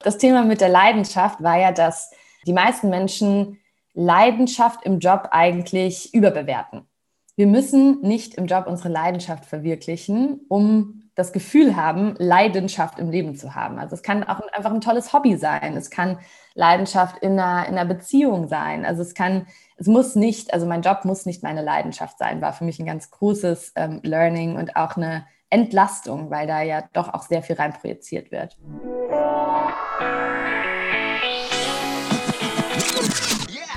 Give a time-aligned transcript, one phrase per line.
[0.00, 2.12] Das Thema mit der Leidenschaft war ja, dass
[2.46, 3.58] die meisten Menschen
[3.94, 6.86] Leidenschaft im Job eigentlich überbewerten.
[7.34, 13.34] Wir müssen nicht im Job unsere Leidenschaft verwirklichen, um das Gefühl haben, Leidenschaft im Leben
[13.34, 13.80] zu haben.
[13.80, 15.76] Also es kann auch einfach ein tolles Hobby sein.
[15.76, 16.18] Es kann
[16.54, 18.86] Leidenschaft in einer, in einer Beziehung sein.
[18.86, 19.46] Also es kann,
[19.78, 22.86] es muss nicht, also mein Job muss nicht meine Leidenschaft sein, war für mich ein
[22.86, 27.56] ganz großes ähm, Learning und auch eine Entlastung, weil da ja doch auch sehr viel
[27.56, 28.56] rein projiziert wird.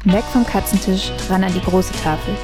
[0.05, 2.35] Weg vom Katzentisch, ran an die große Tafel.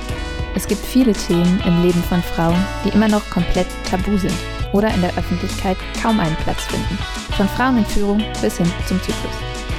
[0.55, 4.33] Es gibt viele Themen im Leben von Frauen, die immer noch komplett tabu sind
[4.73, 6.97] oder in der Öffentlichkeit kaum einen Platz finden.
[7.35, 9.33] Von Frauen in Führung bis hin zum Zyklus.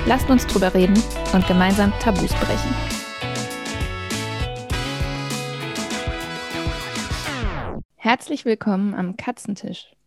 [0.07, 1.03] Lasst uns drüber reden
[1.33, 2.75] und gemeinsam Tabus brechen.
[7.97, 9.98] Herzlich willkommen am Katzentisch.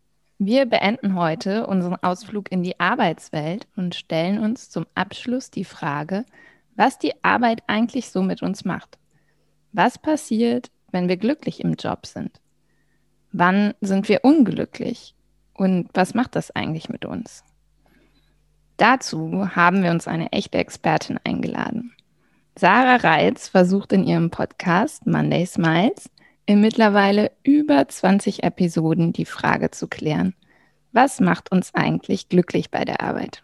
[0.43, 6.25] Wir beenden heute unseren Ausflug in die Arbeitswelt und stellen uns zum Abschluss die Frage,
[6.75, 8.97] was die Arbeit eigentlich so mit uns macht.
[9.71, 12.41] Was passiert, wenn wir glücklich im Job sind?
[13.31, 15.13] Wann sind wir unglücklich?
[15.53, 17.43] Und was macht das eigentlich mit uns?
[18.77, 21.93] Dazu haben wir uns eine echte Expertin eingeladen.
[22.57, 26.09] Sarah Reitz versucht in ihrem Podcast Monday Smiles
[26.51, 30.33] in mittlerweile über 20 Episoden die Frage zu klären,
[30.91, 33.41] was macht uns eigentlich glücklich bei der Arbeit?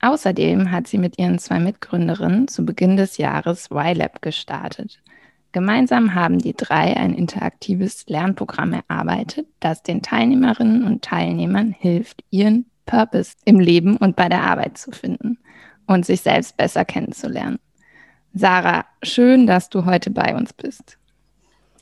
[0.00, 5.02] Außerdem hat sie mit ihren zwei Mitgründerinnen zu Beginn des Jahres YLab gestartet–
[5.52, 12.64] Gemeinsam haben die drei ein interaktives Lernprogramm erarbeitet, das den Teilnehmerinnen und Teilnehmern hilft, ihren
[12.86, 15.38] Purpose im Leben und bei der Arbeit zu finden
[15.86, 17.58] und sich selbst besser kennenzulernen.
[18.32, 20.96] Sarah, schön, dass du heute bei uns bist.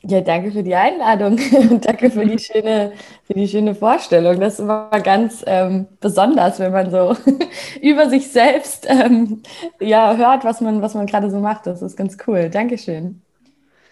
[0.03, 1.37] Ja, danke für die Einladung
[1.69, 2.91] und danke für die schöne,
[3.25, 4.39] für die schöne Vorstellung.
[4.39, 7.15] Das war ganz ähm, besonders, wenn man so
[7.81, 9.43] über sich selbst ähm,
[9.79, 11.67] ja, hört, was man, was man gerade so macht.
[11.67, 12.49] Das ist ganz cool.
[12.49, 13.21] Dankeschön.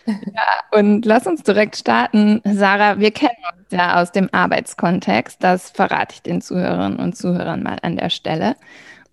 [0.07, 2.41] Ja, und lass uns direkt starten.
[2.43, 5.43] Sarah, wir kennen uns ja aus dem Arbeitskontext.
[5.43, 8.55] Das verrate ich den Zuhörerinnen und Zuhörern mal an der Stelle.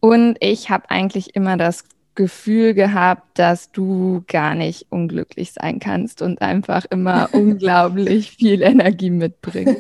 [0.01, 1.85] Und ich habe eigentlich immer das
[2.17, 9.11] Gefühl gehabt, dass du gar nicht unglücklich sein kannst und einfach immer unglaublich viel Energie
[9.11, 9.77] mitbringst.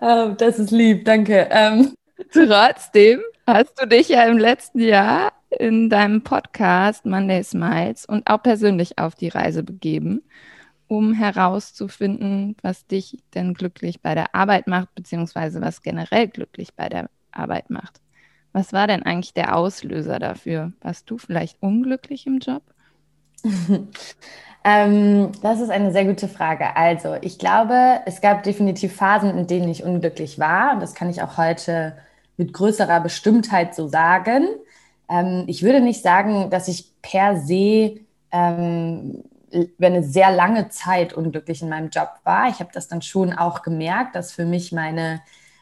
[0.00, 1.48] Oh, das ist lieb, danke.
[1.50, 1.94] Ähm.
[2.32, 8.42] Trotzdem hast du dich ja im letzten Jahr in deinem Podcast Monday Smiles und auch
[8.42, 10.22] persönlich auf die Reise begeben,
[10.88, 16.88] um herauszufinden, was dich denn glücklich bei der Arbeit macht, beziehungsweise was generell glücklich bei
[16.88, 18.00] der Arbeit macht.
[18.52, 20.72] Was war denn eigentlich der Auslöser dafür?
[20.80, 22.62] Warst du vielleicht unglücklich im Job?
[24.64, 26.76] ähm, das ist eine sehr gute Frage.
[26.76, 30.72] Also, ich glaube, es gab definitiv Phasen, in denen ich unglücklich war.
[30.72, 31.96] Und das kann ich auch heute
[32.36, 34.48] mit größerer Bestimmtheit so sagen.
[35.08, 38.00] Ähm, ich würde nicht sagen, dass ich per se
[38.32, 42.48] ähm, über eine sehr lange Zeit unglücklich in meinem Job war.
[42.48, 45.20] Ich habe das dann schon auch gemerkt, dass für mich meine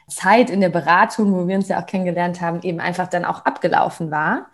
[0.08, 3.44] Zeit in der Beratung, wo wir uns ja auch kennengelernt haben, eben einfach dann auch
[3.44, 4.46] abgelaufen war.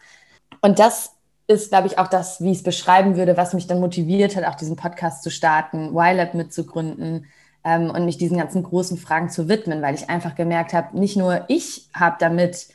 [0.60, 1.12] Und das
[1.46, 4.44] ist, glaube ich, auch das, wie ich es beschreiben würde, was mich dann motiviert hat,
[4.44, 7.26] auch diesen Podcast zu starten, YLab mitzugründen
[7.64, 11.16] ähm, und mich diesen ganzen großen Fragen zu widmen, weil ich einfach gemerkt habe, nicht
[11.16, 12.68] nur ich habe damit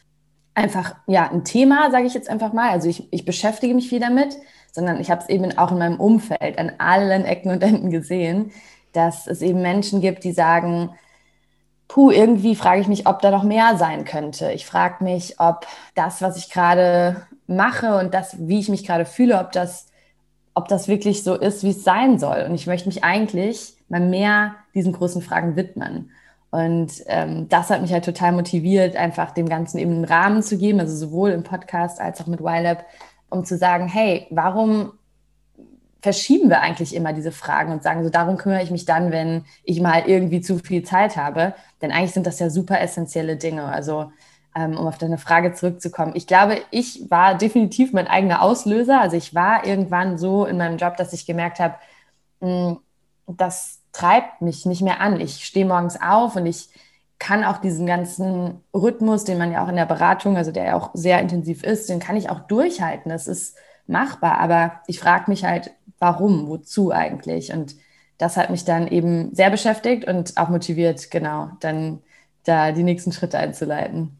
[0.54, 2.70] einfach ja ein Thema, sage ich jetzt einfach mal.
[2.70, 4.38] Also ich, ich beschäftige mich viel damit,
[4.72, 8.52] sondern ich habe es eben auch in meinem Umfeld an allen Ecken und Enden gesehen,
[8.94, 10.92] dass es eben Menschen gibt, die sagen,
[11.88, 14.52] puh, irgendwie frage ich mich, ob da noch mehr sein könnte.
[14.52, 15.66] Ich frage mich, ob
[15.96, 19.88] das, was ich gerade mache und das, wie ich mich gerade fühle, ob das,
[20.54, 22.46] ob das wirklich so ist, wie es sein soll.
[22.48, 26.12] Und ich möchte mich eigentlich mal mehr diesen großen Fragen widmen.
[26.50, 30.58] Und ähm, das hat mich halt total motiviert, einfach dem Ganzen eben einen Rahmen zu
[30.58, 32.86] geben, also sowohl im Podcast als auch mit YLab,
[33.30, 34.94] um zu sagen, hey, warum
[36.08, 39.44] verschieben wir eigentlich immer diese Fragen und sagen, so darum kümmere ich mich dann, wenn
[39.66, 41.54] ich mal irgendwie zu viel Zeit habe.
[41.82, 43.66] Denn eigentlich sind das ja super essentielle Dinge.
[43.66, 44.10] Also
[44.56, 46.14] ähm, um auf deine Frage zurückzukommen.
[46.16, 49.02] Ich glaube, ich war definitiv mein eigener Auslöser.
[49.02, 51.76] Also ich war irgendwann so in meinem Job, dass ich gemerkt habe,
[52.40, 52.78] hm,
[53.28, 55.20] dass treibt mich nicht mehr an.
[55.20, 56.70] Ich stehe morgens auf und ich
[57.20, 60.76] kann auch diesen ganzen Rhythmus, den man ja auch in der Beratung, also der ja
[60.76, 63.10] auch sehr intensiv ist, den kann ich auch durchhalten.
[63.10, 67.52] Das ist machbar, aber ich frage mich halt, warum, wozu eigentlich?
[67.52, 67.76] Und
[68.18, 72.00] das hat mich dann eben sehr beschäftigt und auch motiviert, genau, dann
[72.44, 74.18] da die nächsten Schritte einzuleiten.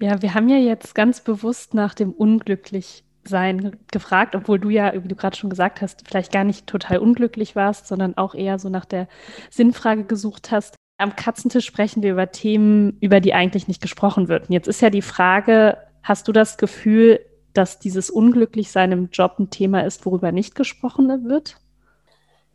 [0.00, 4.92] Ja, wir haben ja jetzt ganz bewusst nach dem unglücklich sein gefragt, obwohl du ja,
[5.02, 8.58] wie du gerade schon gesagt hast, vielleicht gar nicht total unglücklich warst, sondern auch eher
[8.58, 9.08] so nach der
[9.50, 10.74] Sinnfrage gesucht hast.
[10.98, 14.48] Am Katzentisch sprechen wir über Themen, über die eigentlich nicht gesprochen wird.
[14.48, 17.20] Und jetzt ist ja die Frage, hast du das Gefühl,
[17.54, 21.56] dass dieses Unglücklichsein im Job ein Thema ist, worüber nicht gesprochen wird?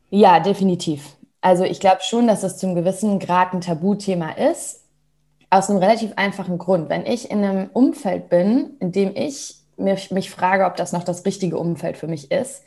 [0.09, 1.17] Ja, definitiv.
[1.41, 4.85] Also ich glaube schon, dass das zum gewissen Grad ein Tabuthema ist.
[5.49, 6.89] Aus einem relativ einfachen Grund.
[6.89, 11.03] Wenn ich in einem Umfeld bin, in dem ich mich, mich frage, ob das noch
[11.03, 12.63] das richtige Umfeld für mich ist,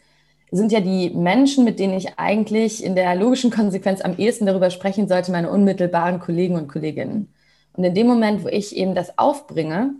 [0.50, 4.70] sind ja die Menschen, mit denen ich eigentlich in der logischen Konsequenz am ehesten darüber
[4.70, 7.32] sprechen sollte, meine unmittelbaren Kollegen und Kolleginnen.
[7.74, 9.94] Und in dem Moment, wo ich eben das aufbringe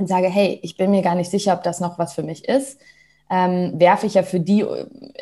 [0.00, 2.48] und sage, hey, ich bin mir gar nicht sicher, ob das noch was für mich
[2.48, 2.80] ist,
[3.30, 4.64] ähm, werfe ich ja für die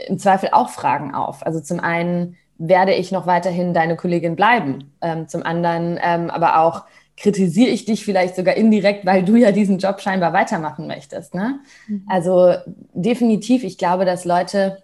[0.07, 1.45] im Zweifel auch Fragen auf.
[1.45, 6.61] Also zum einen werde ich noch weiterhin deine Kollegin bleiben, ähm, zum anderen ähm, aber
[6.61, 6.85] auch
[7.17, 11.35] kritisiere ich dich vielleicht sogar indirekt, weil du ja diesen Job scheinbar weitermachen möchtest.
[11.35, 11.59] Ne?
[11.89, 12.05] Mhm.
[12.09, 12.55] Also
[12.95, 14.83] definitiv, ich glaube, dass Leute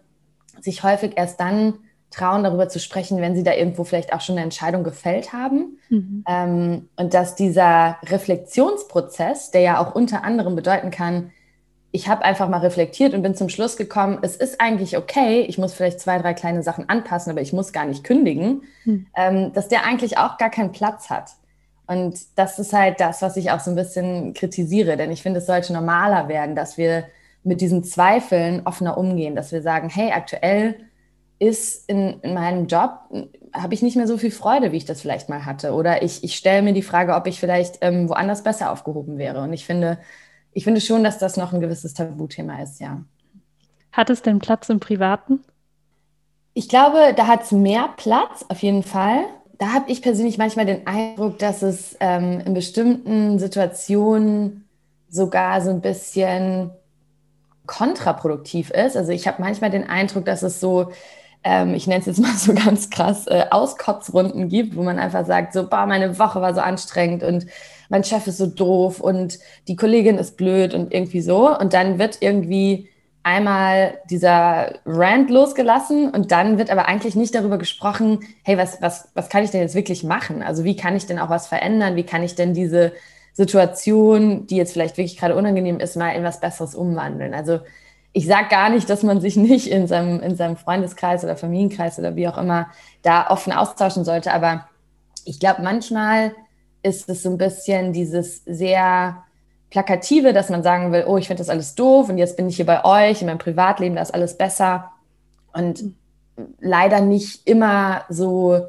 [0.61, 1.75] sich häufig erst dann
[2.15, 5.79] trauen, darüber zu sprechen, wenn sie da irgendwo vielleicht auch schon eine Entscheidung gefällt haben.
[5.89, 6.25] Mhm.
[6.29, 11.31] Ähm, und dass dieser Reflexionsprozess, der ja auch unter anderem bedeuten kann,
[11.91, 15.59] ich habe einfach mal reflektiert und bin zum Schluss gekommen, es ist eigentlich okay, ich
[15.59, 19.07] muss vielleicht zwei, drei kleine Sachen anpassen, aber ich muss gar nicht kündigen, mhm.
[19.17, 21.31] ähm, dass der eigentlich auch gar keinen Platz hat.
[21.87, 25.39] Und das ist halt das, was ich auch so ein bisschen kritisiere, denn ich finde,
[25.39, 27.05] es sollte normaler werden, dass wir
[27.45, 30.77] mit diesen Zweifeln offener umgehen, dass wir sagen, hey, aktuell
[31.39, 33.01] ist in, in meinem Job,
[33.53, 35.73] habe ich nicht mehr so viel Freude, wie ich das vielleicht mal hatte.
[35.73, 39.43] Oder ich, ich stelle mir die Frage, ob ich vielleicht ähm, woanders besser aufgehoben wäre.
[39.43, 39.99] Und ich finde,
[40.53, 43.03] ich finde schon, dass das noch ein gewisses Tabuthema ist, ja.
[43.93, 45.41] Hat es denn Platz im Privaten?
[46.55, 49.25] Ich glaube, da hat es mehr Platz, auf jeden Fall
[49.59, 54.69] da habe ich persönlich manchmal den Eindruck, dass es ähm, in bestimmten Situationen
[55.09, 56.71] sogar so ein bisschen
[57.67, 58.97] kontraproduktiv ist.
[58.97, 60.91] Also ich habe manchmal den Eindruck, dass es so,
[61.45, 65.27] ähm, ich nenne es jetzt mal so ganz krass, äh, Auskotzrunden gibt, wo man einfach
[65.27, 67.47] sagt, so, boah, meine Woche war so anstrengend und
[67.91, 69.39] mein Chef ist so doof und
[69.69, 71.57] die Kollegin ist blöd und irgendwie so.
[71.57, 72.89] Und dann wird irgendwie
[73.23, 79.09] einmal dieser Rant losgelassen und dann wird aber eigentlich nicht darüber gesprochen, hey, was, was,
[79.15, 80.43] was kann ich denn jetzt wirklich machen?
[80.43, 81.97] Also wie kann ich denn auch was verändern?
[81.97, 82.93] Wie kann ich denn diese
[83.33, 87.35] Situation, die jetzt vielleicht wirklich gerade unangenehm ist, mal in was Besseres umwandeln?
[87.35, 87.61] Also
[88.17, 91.99] ich sage gar nicht, dass man sich nicht in seinem, in seinem Freundeskreis oder Familienkreis
[91.99, 92.69] oder wie auch immer
[93.03, 94.67] da offen austauschen sollte, aber
[95.27, 96.33] ich glaube, manchmal
[96.83, 99.25] ist es so ein bisschen dieses sehr
[99.71, 102.57] Plakative, dass man sagen will, oh, ich finde das alles doof und jetzt bin ich
[102.57, 104.93] hier bei euch, in meinem Privatleben, da ist alles besser.
[105.53, 105.83] Und
[106.61, 108.69] leider nicht immer so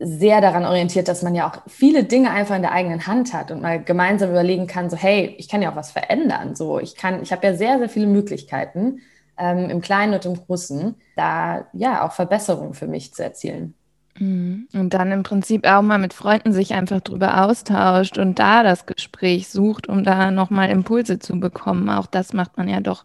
[0.00, 3.50] sehr daran orientiert, dass man ja auch viele Dinge einfach in der eigenen Hand hat
[3.50, 6.54] und mal gemeinsam überlegen kann, so hey, ich kann ja auch was verändern.
[6.54, 9.00] So, ich kann, ich habe ja sehr, sehr viele Möglichkeiten
[9.36, 13.74] ähm, im Kleinen und im Großen, da ja auch Verbesserungen für mich zu erzielen.
[14.18, 14.68] Mhm.
[14.72, 18.86] Und dann im Prinzip auch mal mit Freunden sich einfach drüber austauscht und da das
[18.86, 21.88] Gespräch sucht, um da nochmal Impulse zu bekommen.
[21.88, 23.04] Auch das macht man ja doch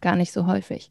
[0.00, 0.90] gar nicht so häufig.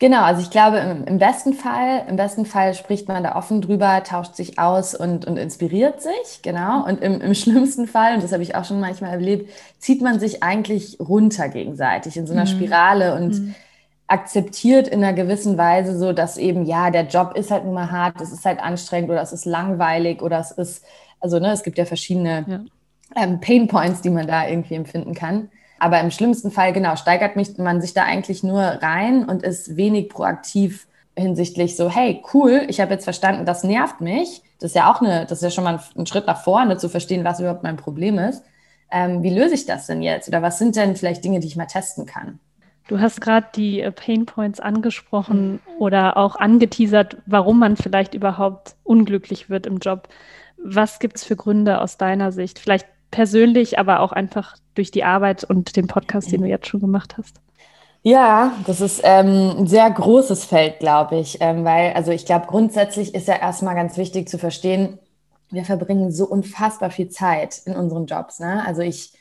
[0.00, 3.60] Genau, also ich glaube, im, im, besten Fall, im besten Fall spricht man da offen
[3.60, 6.86] drüber, tauscht sich aus und, und inspiriert sich, genau.
[6.86, 10.20] Und im, im schlimmsten Fall, und das habe ich auch schon manchmal erlebt, zieht man
[10.20, 12.48] sich eigentlich runter gegenseitig in so einer mhm.
[12.48, 13.54] Spirale und mhm
[14.08, 17.90] akzeptiert in einer gewissen Weise so, dass eben, ja, der Job ist halt nun mal
[17.90, 20.84] hart, es ist halt anstrengend oder es ist langweilig oder es ist,
[21.20, 22.60] also ne, es gibt ja verschiedene ja.
[23.16, 25.50] Ähm, Pain Points, die man da irgendwie empfinden kann.
[25.78, 29.76] Aber im schlimmsten Fall, genau, steigert mich, man sich da eigentlich nur rein und ist
[29.76, 30.86] wenig proaktiv
[31.16, 34.42] hinsichtlich so, hey, cool, ich habe jetzt verstanden, das nervt mich.
[34.60, 36.88] Das ist ja auch eine, das ist ja schon mal ein, Schritt nach vorne, zu
[36.88, 38.42] verstehen, was überhaupt mein Problem ist.
[38.90, 40.28] Ähm, wie löse ich das denn jetzt?
[40.28, 42.40] Oder was sind denn vielleicht Dinge, die ich mal testen kann?
[42.88, 48.76] Du hast gerade die äh, Pain Points angesprochen oder auch angeteasert, warum man vielleicht überhaupt
[48.82, 50.08] unglücklich wird im Job.
[50.56, 52.58] Was gibt es für Gründe aus deiner Sicht?
[52.58, 56.80] Vielleicht persönlich, aber auch einfach durch die Arbeit und den Podcast, den du jetzt schon
[56.80, 57.40] gemacht hast.
[58.02, 62.46] Ja, das ist ähm, ein sehr großes Feld, glaube ich, ähm, weil, also ich glaube,
[62.46, 64.98] grundsätzlich ist ja erstmal ganz wichtig zu verstehen,
[65.50, 68.38] wir verbringen so unfassbar viel Zeit in unseren Jobs.
[68.38, 68.62] Ne?
[68.66, 69.12] Also ich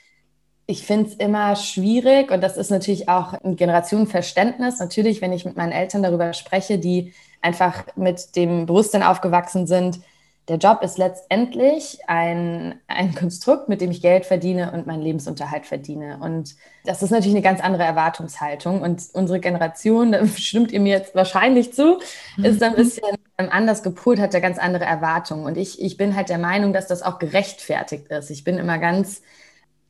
[0.69, 4.79] ich finde es immer schwierig und das ist natürlich auch ein Generationenverständnis.
[4.79, 10.01] Natürlich, wenn ich mit meinen Eltern darüber spreche, die einfach mit dem Bewusstsein aufgewachsen sind,
[10.47, 15.65] der Job ist letztendlich ein, ein Konstrukt, mit dem ich Geld verdiene und meinen Lebensunterhalt
[15.65, 16.19] verdiene.
[16.21, 18.81] Und das ist natürlich eine ganz andere Erwartungshaltung.
[18.81, 21.99] Und unsere Generation, da stimmt ihr mir jetzt wahrscheinlich zu,
[22.41, 25.45] ist ein bisschen anders gepolt, hat da ganz andere Erwartungen.
[25.45, 28.29] Und ich, ich bin halt der Meinung, dass das auch gerechtfertigt ist.
[28.29, 29.21] Ich bin immer ganz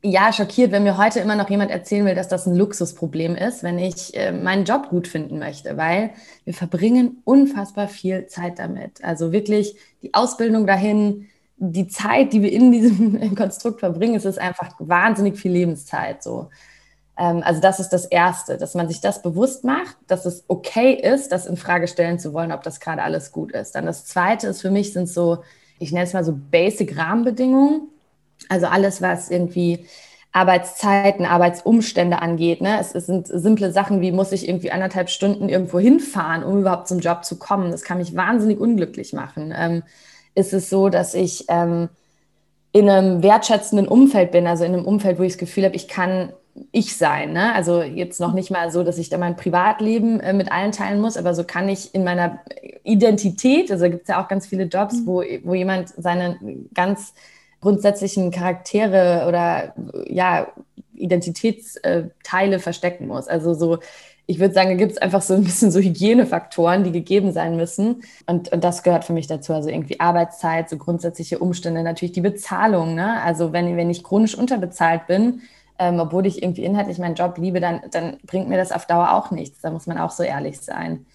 [0.02, 3.64] ja, schockiert, wenn mir heute immer noch jemand erzählen will, dass das ein Luxusproblem ist,
[3.64, 6.10] wenn ich äh, meinen Job gut finden möchte, weil
[6.44, 9.02] wir verbringen unfassbar viel Zeit damit.
[9.02, 11.26] Also wirklich die Ausbildung dahin,
[11.56, 16.48] die Zeit, die wir in diesem Konstrukt verbringen, es ist einfach wahnsinnig viel Lebenszeit so.
[17.18, 20.92] Ähm, also das ist das Erste, dass man sich das bewusst macht, dass es okay
[20.92, 23.74] ist, das in Frage stellen zu wollen, ob das gerade alles gut ist.
[23.74, 25.38] Dann das Zweite ist für mich sind so,
[25.80, 27.88] ich nenne es mal so Basic Rahmenbedingungen.
[28.48, 29.86] Also alles, was irgendwie
[30.32, 32.60] Arbeitszeiten, Arbeitsumstände angeht.
[32.60, 32.78] Ne?
[32.80, 36.88] Es, es, sind simple Sachen wie, muss ich irgendwie anderthalb Stunden irgendwo hinfahren, um überhaupt
[36.88, 37.70] zum Job zu kommen.
[37.70, 39.54] Das kann mich wahnsinnig unglücklich machen.
[39.56, 39.82] Ähm,
[40.34, 41.88] ist es so, dass ich ähm,
[42.72, 45.88] in einem wertschätzenden Umfeld bin, also in einem Umfeld, wo ich das Gefühl habe, ich
[45.88, 46.32] kann
[46.72, 47.32] ich sein.
[47.32, 47.54] Ne?
[47.54, 51.00] Also jetzt noch nicht mal so, dass ich da mein Privatleben äh, mit allen teilen
[51.00, 52.40] muss, aber so kann ich in meiner
[52.84, 55.06] Identität, also gibt es ja auch ganz viele Jobs, mhm.
[55.06, 56.38] wo, wo jemand seine
[56.74, 57.14] ganz
[57.60, 59.74] grundsätzlichen Charaktere oder
[60.08, 60.48] ja,
[60.94, 63.28] Identitätsteile verstecken muss.
[63.28, 63.78] Also so,
[64.26, 67.56] ich würde sagen, da gibt es einfach so ein bisschen so Hygienefaktoren, die gegeben sein
[67.56, 68.02] müssen.
[68.26, 69.54] Und, und das gehört für mich dazu.
[69.54, 72.94] Also irgendwie Arbeitszeit, so grundsätzliche Umstände, natürlich die Bezahlung.
[72.94, 73.22] Ne?
[73.22, 75.40] Also wenn, wenn ich chronisch unterbezahlt bin,
[75.78, 79.12] ähm, obwohl ich irgendwie inhaltlich meinen Job liebe, dann, dann bringt mir das auf Dauer
[79.12, 79.60] auch nichts.
[79.62, 81.06] Da muss man auch so ehrlich sein.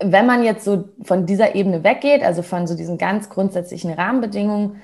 [0.00, 4.80] Wenn man jetzt so von dieser Ebene weggeht, also von so diesen ganz grundsätzlichen Rahmenbedingungen,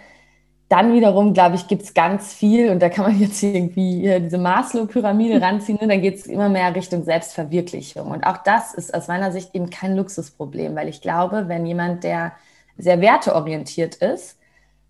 [0.75, 4.39] dann wiederum, glaube ich, gibt es ganz viel und da kann man jetzt irgendwie diese
[4.39, 5.95] Maslow-Pyramide ranziehen, und ne?
[5.95, 8.11] dann geht es immer mehr Richtung Selbstverwirklichung.
[8.11, 12.03] Und auch das ist aus meiner Sicht eben kein Luxusproblem, weil ich glaube, wenn jemand,
[12.03, 12.33] der
[12.77, 14.37] sehr werteorientiert ist,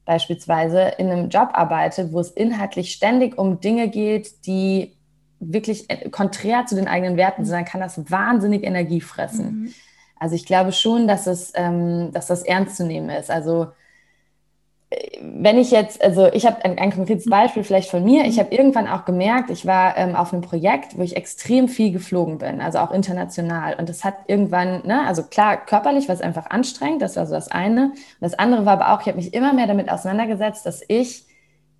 [0.06, 4.96] beispielsweise in einem Job arbeitet, wo es inhaltlich ständig um Dinge geht, die
[5.38, 9.46] wirklich konträr zu den eigenen Werten sind, dann kann das wahnsinnig Energie fressen.
[9.46, 9.74] Mhm.
[10.18, 13.30] Also ich glaube schon, dass es, ähm, dass das ernst zu nehmen ist.
[13.30, 13.66] Also
[15.20, 18.24] wenn ich jetzt, also ich habe ein, ein, konkretes Beispiel vielleicht von mir.
[18.24, 21.92] Ich habe irgendwann auch gemerkt, ich war ähm, auf einem Projekt, wo ich extrem viel
[21.92, 23.74] geflogen bin, also auch international.
[23.74, 27.34] Und das hat irgendwann, ne, also klar, körperlich war es einfach anstrengend, das war so
[27.34, 27.86] das eine.
[27.86, 31.24] Und das andere war aber auch, ich habe mich immer mehr damit auseinandergesetzt, dass ich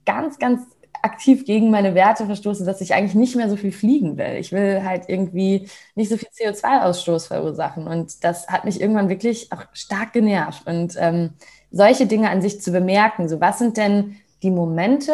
[0.05, 0.63] ganz, ganz
[1.03, 4.37] aktiv gegen meine Werte verstoße, dass ich eigentlich nicht mehr so viel fliegen will.
[4.39, 7.87] Ich will halt irgendwie nicht so viel CO2-Ausstoß verursachen.
[7.87, 10.67] Und das hat mich irgendwann wirklich auch stark genervt.
[10.67, 11.35] Und ähm,
[11.75, 13.29] solche Dinge an sich zu bemerken.
[13.29, 15.13] So, was sind denn die Momente,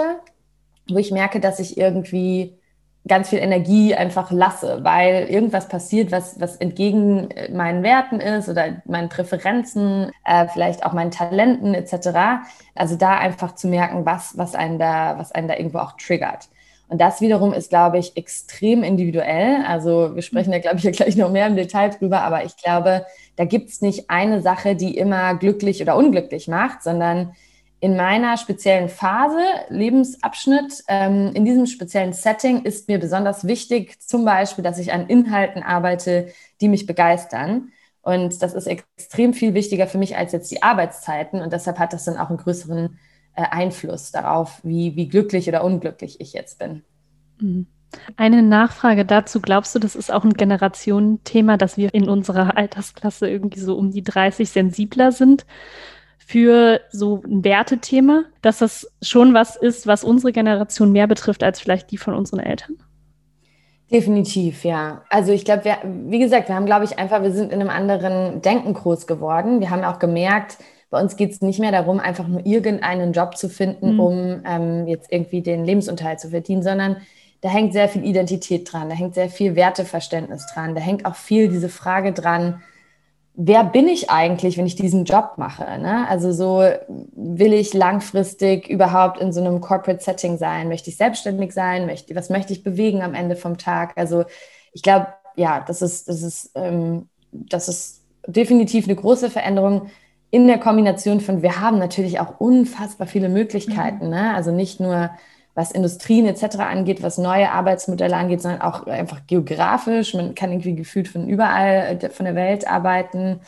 [0.88, 2.54] wo ich merke, dass ich irgendwie
[3.08, 8.48] ganz viel Energie einfach lasse, weil irgendwas passiert, was, was entgegen äh, meinen Werten ist
[8.50, 12.44] oder meinen Präferenzen, äh, vielleicht auch meinen Talenten etc.
[12.74, 16.50] Also da einfach zu merken, was, was einen da, was einen da irgendwo auch triggert.
[16.90, 19.64] Und das wiederum ist, glaube ich, extrem individuell.
[19.64, 22.56] Also wir sprechen da, glaube ich, ja gleich noch mehr im Detail drüber, aber ich
[22.56, 23.06] glaube,
[23.36, 27.32] da gibt es nicht eine Sache, die immer glücklich oder unglücklich macht, sondern
[27.78, 34.24] in meiner speziellen Phase, Lebensabschnitt, ähm, in diesem speziellen Setting ist mir besonders wichtig, zum
[34.24, 37.70] Beispiel, dass ich an Inhalten arbeite, die mich begeistern.
[38.02, 41.40] Und das ist extrem viel wichtiger für mich als jetzt die Arbeitszeiten.
[41.40, 42.98] Und deshalb hat das dann auch einen größeren
[43.34, 46.82] äh, Einfluss darauf, wie, wie glücklich oder unglücklich ich jetzt bin.
[47.40, 47.66] Mhm.
[48.16, 49.40] Eine Nachfrage dazu.
[49.40, 53.90] Glaubst du, das ist auch ein Generationenthema, dass wir in unserer Altersklasse irgendwie so um
[53.90, 55.44] die 30 sensibler sind
[56.18, 61.58] für so ein Wertethema, dass das schon was ist, was unsere Generation mehr betrifft als
[61.58, 62.76] vielleicht die von unseren Eltern?
[63.90, 65.02] Definitiv, ja.
[65.10, 68.40] Also ich glaube, wie gesagt, wir haben, glaube ich, einfach, wir sind in einem anderen
[68.40, 69.58] Denken groß geworden.
[69.58, 70.58] Wir haben auch gemerkt,
[70.90, 74.00] bei uns geht es nicht mehr darum, einfach nur irgendeinen Job zu finden, mhm.
[74.00, 76.96] um ähm, jetzt irgendwie den Lebensunterhalt zu verdienen, sondern
[77.40, 81.14] da hängt sehr viel Identität dran, da hängt sehr viel Werteverständnis dran, da hängt auch
[81.14, 82.60] viel diese Frage dran,
[83.34, 85.64] wer bin ich eigentlich, wenn ich diesen Job mache?
[85.78, 86.06] Ne?
[86.08, 90.68] Also so will ich langfristig überhaupt in so einem Corporate Setting sein?
[90.68, 91.86] Möchte ich selbstständig sein?
[91.86, 93.92] Möchte, was möchte ich bewegen am Ende vom Tag?
[93.96, 94.24] Also
[94.72, 95.06] ich glaube,
[95.36, 99.90] ja, das ist, das ist, ähm, das ist definitiv eine große Veränderung
[100.30, 104.10] in der Kombination von, wir haben natürlich auch unfassbar viele Möglichkeiten, mhm.
[104.10, 104.34] ne?
[104.34, 105.10] also nicht nur
[105.54, 106.58] was Industrien etc.
[106.60, 110.14] angeht, was neue Arbeitsmodelle angeht, sondern auch einfach geografisch.
[110.14, 113.40] Man kann irgendwie gefühlt von überall äh, von der Welt arbeiten.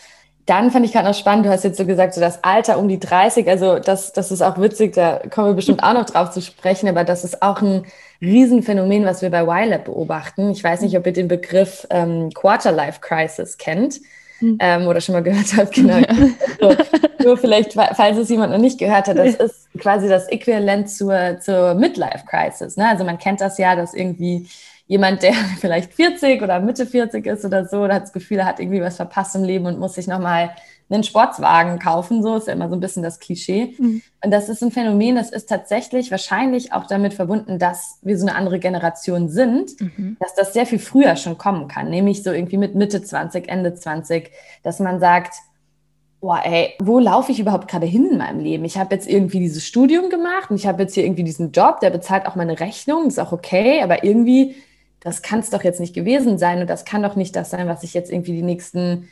[0.45, 2.89] Dann fand ich gerade noch spannend, du hast jetzt so gesagt, so das Alter um
[2.89, 6.33] die 30, also das, das ist auch witzig, da kommen wir bestimmt auch noch drauf
[6.33, 7.85] zu sprechen, aber das ist auch ein
[8.21, 10.51] Riesenphänomen, was wir bei YLab beobachten.
[10.51, 14.01] Ich weiß nicht, ob ihr den Begriff ähm, Quarter-Life Crisis kennt
[14.43, 14.59] mhm.
[14.61, 15.99] ähm, oder schon mal gehört habt, genau.
[15.99, 16.07] Ja.
[16.61, 16.77] Also,
[17.25, 21.39] nur vielleicht, falls es jemand noch nicht gehört hat, das ist quasi das Äquivalent zur,
[21.41, 22.77] zur Midlife-Crisis.
[22.77, 22.89] Ne?
[22.89, 24.49] Also man kennt das ja, dass irgendwie
[24.87, 28.47] jemand, der vielleicht 40 oder Mitte 40 ist oder so, oder hat das Gefühl, er
[28.47, 30.51] hat irgendwie was verpasst im Leben und muss sich nochmal
[30.95, 32.23] einen Sportswagen kaufen.
[32.23, 33.75] So ist ja immer so ein bisschen das Klischee.
[33.79, 34.03] Mhm.
[34.25, 38.27] Und das ist ein Phänomen, das ist tatsächlich wahrscheinlich auch damit verbunden, dass wir so
[38.27, 40.17] eine andere Generation sind, mhm.
[40.21, 43.75] dass das sehr viel früher schon kommen kann, nämlich so irgendwie mit Mitte 20, Ende
[43.75, 44.31] 20,
[44.63, 45.35] dass man sagt,
[46.23, 48.65] boah, ey, wo laufe ich überhaupt gerade hin in meinem Leben?
[48.65, 51.81] Ich habe jetzt irgendwie dieses Studium gemacht und ich habe jetzt hier irgendwie diesen Job,
[51.81, 54.55] der bezahlt auch meine Rechnung, ist auch okay, aber irgendwie,
[55.01, 57.67] das kann es doch jetzt nicht gewesen sein und das kann doch nicht das sein,
[57.67, 59.09] was ich jetzt irgendwie die nächsten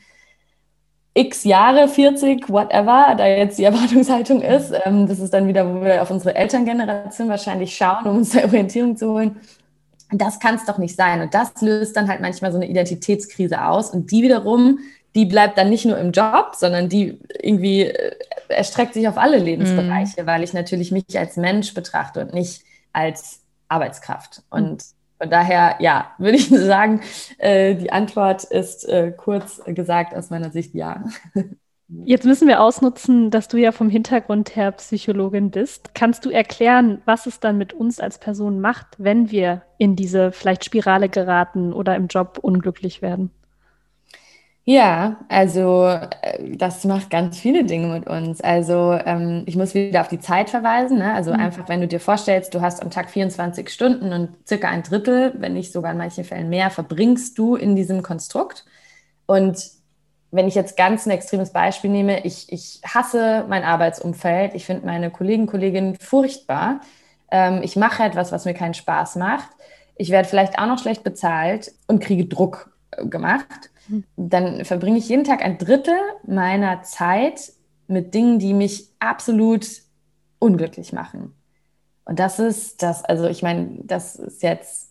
[1.14, 4.72] x Jahre, 40, whatever, da jetzt die Erwartungshaltung ist.
[4.84, 8.40] Ähm, das ist dann wieder, wo wir auf unsere Elterngeneration wahrscheinlich schauen, um uns da
[8.44, 9.36] Orientierung zu holen.
[10.12, 11.20] Das kann es doch nicht sein.
[11.20, 13.90] Und das löst dann halt manchmal so eine Identitätskrise aus.
[13.90, 14.78] Und die wiederum
[15.14, 18.14] die bleibt dann nicht nur im Job, sondern die irgendwie äh,
[18.48, 20.26] erstreckt sich auf alle Lebensbereiche, mm.
[20.26, 22.62] weil ich natürlich mich als Mensch betrachte und nicht
[22.92, 24.42] als Arbeitskraft.
[24.50, 24.58] Mhm.
[24.58, 24.84] Und
[25.20, 27.02] von daher, ja, würde ich sagen,
[27.38, 31.04] äh, die Antwort ist äh, kurz gesagt aus meiner Sicht ja.
[32.04, 35.92] Jetzt müssen wir ausnutzen, dass du ja vom Hintergrund her Psychologin bist.
[35.92, 40.30] Kannst du erklären, was es dann mit uns als Person macht, wenn wir in diese
[40.30, 43.32] vielleicht Spirale geraten oder im Job unglücklich werden?
[44.70, 48.40] Ja, also äh, das macht ganz viele Dinge mit uns.
[48.40, 50.98] Also ähm, ich muss wieder auf die Zeit verweisen.
[50.98, 51.12] Ne?
[51.12, 51.40] Also mhm.
[51.40, 55.34] einfach, wenn du dir vorstellst, du hast am Tag 24 Stunden und circa ein Drittel,
[55.38, 58.64] wenn nicht sogar in manchen Fällen mehr, verbringst du in diesem Konstrukt.
[59.26, 59.60] Und
[60.30, 64.86] wenn ich jetzt ganz ein extremes Beispiel nehme, ich, ich hasse mein Arbeitsumfeld, ich finde
[64.86, 66.80] meine Kollegen, Kolleginnen furchtbar.
[67.32, 69.48] Ähm, ich mache etwas, was mir keinen Spaß macht.
[69.96, 72.69] Ich werde vielleicht auch noch schlecht bezahlt und kriege Druck
[73.04, 73.70] gemacht
[74.16, 77.52] dann verbringe ich jeden Tag ein Drittel meiner Zeit
[77.86, 79.66] mit Dingen, die mich absolut
[80.38, 81.34] unglücklich machen.
[82.04, 84.90] Und das ist das, also ich meine, das ist jetzt,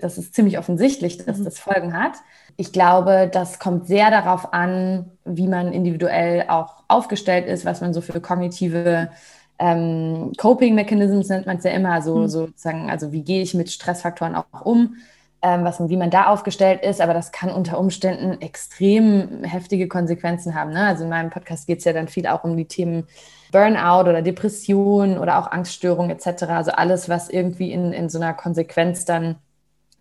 [0.00, 1.44] das ist ziemlich offensichtlich, dass mhm.
[1.44, 2.14] das Folgen hat.
[2.56, 7.94] Ich glaube, das kommt sehr darauf an, wie man individuell auch aufgestellt ist, was man
[7.94, 9.10] so für kognitive
[9.58, 12.28] ähm, Coping-Mechanisms nennt man es ja immer, so mhm.
[12.28, 14.96] sozusagen, also wie gehe ich mit Stressfaktoren auch um
[15.42, 20.54] ähm, was, wie man da aufgestellt ist, aber das kann unter Umständen extrem heftige Konsequenzen
[20.54, 20.70] haben.
[20.72, 20.86] Ne?
[20.86, 23.06] Also in meinem Podcast geht es ja dann viel auch um die Themen
[23.50, 26.44] Burnout oder Depression oder auch Angststörung etc.
[26.44, 29.36] Also alles, was irgendwie in, in so einer Konsequenz dann,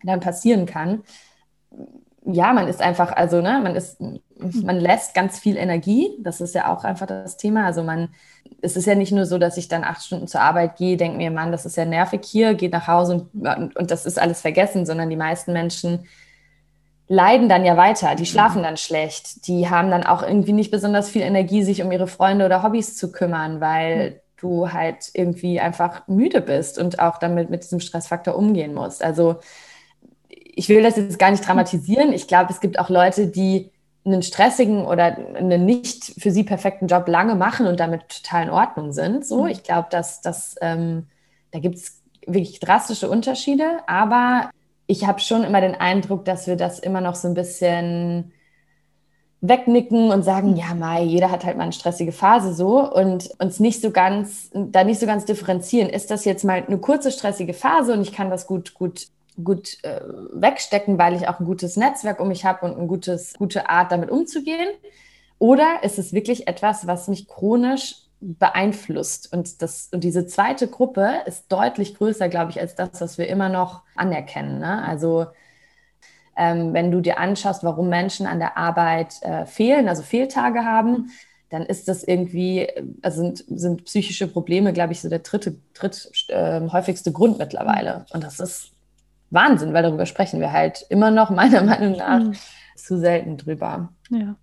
[0.03, 1.03] dann passieren kann.
[2.25, 3.97] Ja, man ist einfach, also ne, man ist,
[4.39, 6.17] man lässt ganz viel Energie.
[6.19, 7.65] Das ist ja auch einfach das Thema.
[7.65, 8.09] Also man
[8.61, 11.17] es ist ja nicht nur so, dass ich dann acht Stunden zur Arbeit gehe, denke
[11.17, 14.19] mir, Mann, das ist ja nervig hier, gehe nach Hause und, und, und, das ist
[14.19, 16.05] alles vergessen, sondern die meisten Menschen
[17.07, 18.63] leiden dann ja weiter, die schlafen mhm.
[18.63, 22.45] dann schlecht, die haben dann auch irgendwie nicht besonders viel Energie, sich um ihre Freunde
[22.45, 24.15] oder Hobbys zu kümmern, weil mhm.
[24.37, 29.03] du halt irgendwie einfach müde bist und auch damit mit diesem Stressfaktor umgehen musst.
[29.03, 29.37] Also
[30.27, 32.11] ich will das jetzt gar nicht dramatisieren.
[32.13, 33.71] Ich glaube, es gibt auch Leute, die
[34.05, 38.49] einen stressigen oder einen nicht für sie perfekten Job lange machen und damit total in
[38.49, 39.25] Ordnung sind.
[39.25, 39.49] So, mhm.
[39.49, 41.07] ich glaube, dass, dass ähm,
[41.51, 44.49] da gibt es wirklich drastische Unterschiede, aber
[44.87, 48.31] ich habe schon immer den Eindruck, dass wir das immer noch so ein bisschen
[49.41, 53.59] wegnicken und sagen, ja, Mai, jeder hat halt mal eine stressige Phase so und uns
[53.59, 55.89] nicht so ganz, da nicht so ganz differenzieren.
[55.89, 59.07] Ist das jetzt mal eine kurze stressige Phase und ich kann das gut, gut
[59.43, 60.01] gut äh,
[60.33, 64.09] wegstecken, weil ich auch ein gutes Netzwerk um mich habe und eine gute Art, damit
[64.09, 64.69] umzugehen?
[65.37, 69.31] Oder ist es wirklich etwas, was mich chronisch beeinflusst?
[69.31, 73.27] Und, das, und diese zweite Gruppe ist deutlich größer, glaube ich, als das, was wir
[73.27, 74.59] immer noch anerkennen.
[74.59, 74.83] Ne?
[74.83, 75.27] Also
[76.35, 81.09] ähm, wenn du dir anschaust, warum Menschen an der Arbeit äh, fehlen, also Fehltage haben,
[81.49, 82.67] dann ist das irgendwie,
[83.01, 88.05] also sind, sind psychische Probleme, glaube ich, so der dritte, dritt äh, häufigste Grund mittlerweile.
[88.13, 88.71] Und das ist
[89.31, 92.33] Wahnsinn, weil darüber sprechen wir halt immer noch meiner Meinung nach mhm.
[92.75, 93.89] zu selten drüber.
[94.09, 94.35] Ja.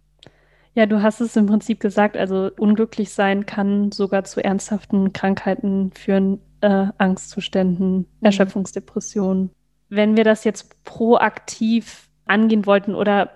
[0.75, 5.90] Ja, du hast es im Prinzip gesagt, also unglücklich sein kann sogar zu ernsthaften Krankheiten
[5.92, 8.07] führen, äh, Angstzuständen, mhm.
[8.20, 9.51] Erschöpfungsdepressionen.
[9.88, 13.31] Wenn wir das jetzt proaktiv angehen wollten oder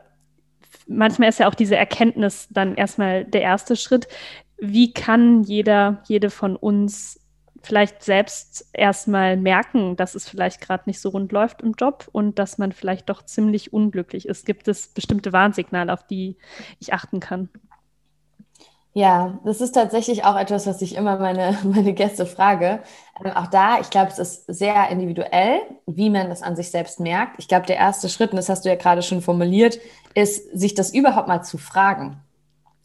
[0.86, 4.08] manchmal ist ja auch diese Erkenntnis dann erstmal der erste Schritt,
[4.58, 7.19] wie kann jeder, jede von uns
[7.62, 12.38] vielleicht selbst erstmal merken, dass es vielleicht gerade nicht so rund läuft im Job und
[12.38, 14.46] dass man vielleicht doch ziemlich unglücklich ist?
[14.46, 16.36] Gibt es bestimmte Warnsignale, auf die
[16.78, 17.48] ich achten kann?
[18.92, 22.82] Ja, das ist tatsächlich auch etwas, was ich immer meine, meine Gäste frage.
[23.24, 26.98] Ähm, auch da, ich glaube, es ist sehr individuell, wie man das an sich selbst
[26.98, 27.36] merkt.
[27.38, 29.78] Ich glaube, der erste Schritt, und das hast du ja gerade schon formuliert,
[30.14, 32.20] ist, sich das überhaupt mal zu fragen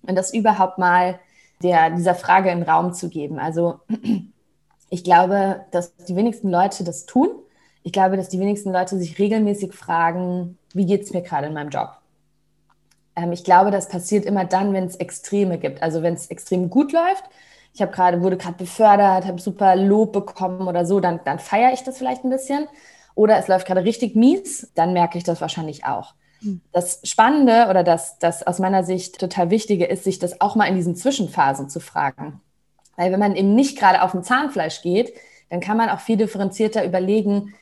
[0.03, 1.19] und das überhaupt mal
[1.63, 3.39] der, dieser Frage in Raum zu geben.
[3.39, 3.79] Also
[4.89, 7.29] ich glaube, dass die wenigsten Leute das tun.
[7.83, 11.53] Ich glaube, dass die wenigsten Leute sich regelmäßig fragen, wie geht es mir gerade in
[11.53, 11.97] meinem Job?
[13.15, 15.81] Ähm, ich glaube, das passiert immer dann, wenn es Extreme gibt.
[15.81, 17.23] Also wenn es extrem gut läuft,
[17.73, 21.73] ich habe gerade, wurde gerade befördert, habe super Lob bekommen oder so, dann, dann feiere
[21.73, 22.67] ich das vielleicht ein bisschen.
[23.15, 26.13] Oder es läuft gerade richtig mies, dann merke ich das wahrscheinlich auch.
[26.41, 26.61] Hm.
[26.71, 30.65] Das Spannende oder das, das aus meiner Sicht total Wichtige ist, sich das auch mal
[30.65, 32.41] in diesen Zwischenphasen zu fragen.
[32.97, 35.13] Weil wenn man eben nicht gerade auf dem Zahnfleisch geht,
[35.49, 37.53] dann kann man auch viel differenzierter überlegen,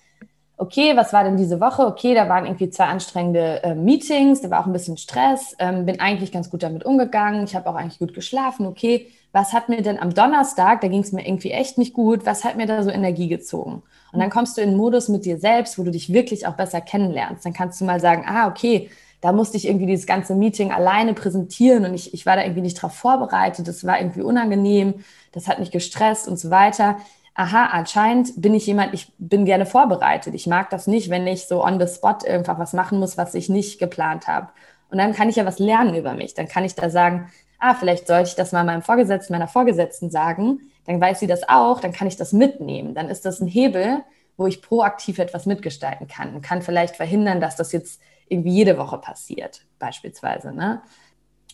[0.58, 1.86] okay, was war denn diese Woche?
[1.86, 5.86] Okay, da waren irgendwie zwei anstrengende äh, Meetings, da war auch ein bisschen Stress, ähm,
[5.86, 9.68] bin eigentlich ganz gut damit umgegangen, ich habe auch eigentlich gut geschlafen, okay, was hat
[9.68, 12.68] mir denn am Donnerstag, da ging es mir irgendwie echt nicht gut, was hat mir
[12.68, 13.82] da so Energie gezogen?
[14.12, 16.54] Und dann kommst du in einen Modus mit dir selbst, wo du dich wirklich auch
[16.54, 17.44] besser kennenlernst.
[17.44, 18.92] Dann kannst du mal sagen, ah, okay,
[19.24, 22.62] da musste ich irgendwie dieses ganze Meeting alleine präsentieren und ich, ich war da irgendwie
[22.62, 24.96] nicht drauf vorbereitet, das war irgendwie unangenehm,
[25.32, 26.98] das hat mich gestresst und so weiter
[27.36, 30.34] aha, anscheinend bin ich jemand, ich bin gerne vorbereitet.
[30.36, 33.34] Ich mag das nicht, wenn ich so on the spot einfach was machen muss, was
[33.34, 34.50] ich nicht geplant habe.
[34.90, 36.36] Und dann kann ich ja was lernen über mich.
[36.36, 40.12] Dann kann ich da sagen, ah, vielleicht sollte ich das mal meinem Vorgesetzten, meiner Vorgesetzten
[40.12, 40.60] sagen.
[40.86, 42.94] Dann weiß sie das auch, dann kann ich das mitnehmen.
[42.94, 44.04] Dann ist das ein Hebel,
[44.38, 48.78] wo ich proaktiv etwas mitgestalten kann und kann vielleicht verhindern, dass das jetzt irgendwie jede
[48.78, 50.54] Woche passiert, beispielsweise.
[50.54, 50.82] Ne?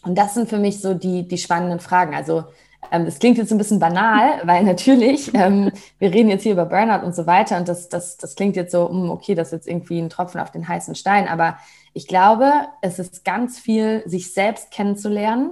[0.03, 2.15] Und das sind für mich so die, die spannenden Fragen.
[2.15, 2.45] Also
[2.91, 6.65] ähm, das klingt jetzt ein bisschen banal, weil natürlich, ähm, wir reden jetzt hier über
[6.65, 9.53] Burnout und so weiter und das, das, das klingt jetzt so, hm, okay, das ist
[9.53, 11.57] jetzt irgendwie ein Tropfen auf den heißen Stein, aber
[11.93, 12.51] ich glaube,
[12.81, 15.51] es ist ganz viel, sich selbst kennenzulernen,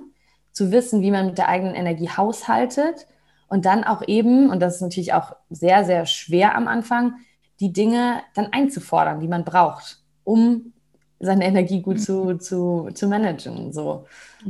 [0.52, 3.08] zu wissen, wie man mit der eigenen Energie haushaltet
[3.48, 7.16] und dann auch eben, und das ist natürlich auch sehr, sehr schwer am Anfang,
[7.60, 10.74] die Dinge dann einzufordern, die man braucht, um
[11.20, 12.40] seine Energie gut zu, mhm.
[12.40, 13.74] zu, zu managen.
[13.74, 14.06] So.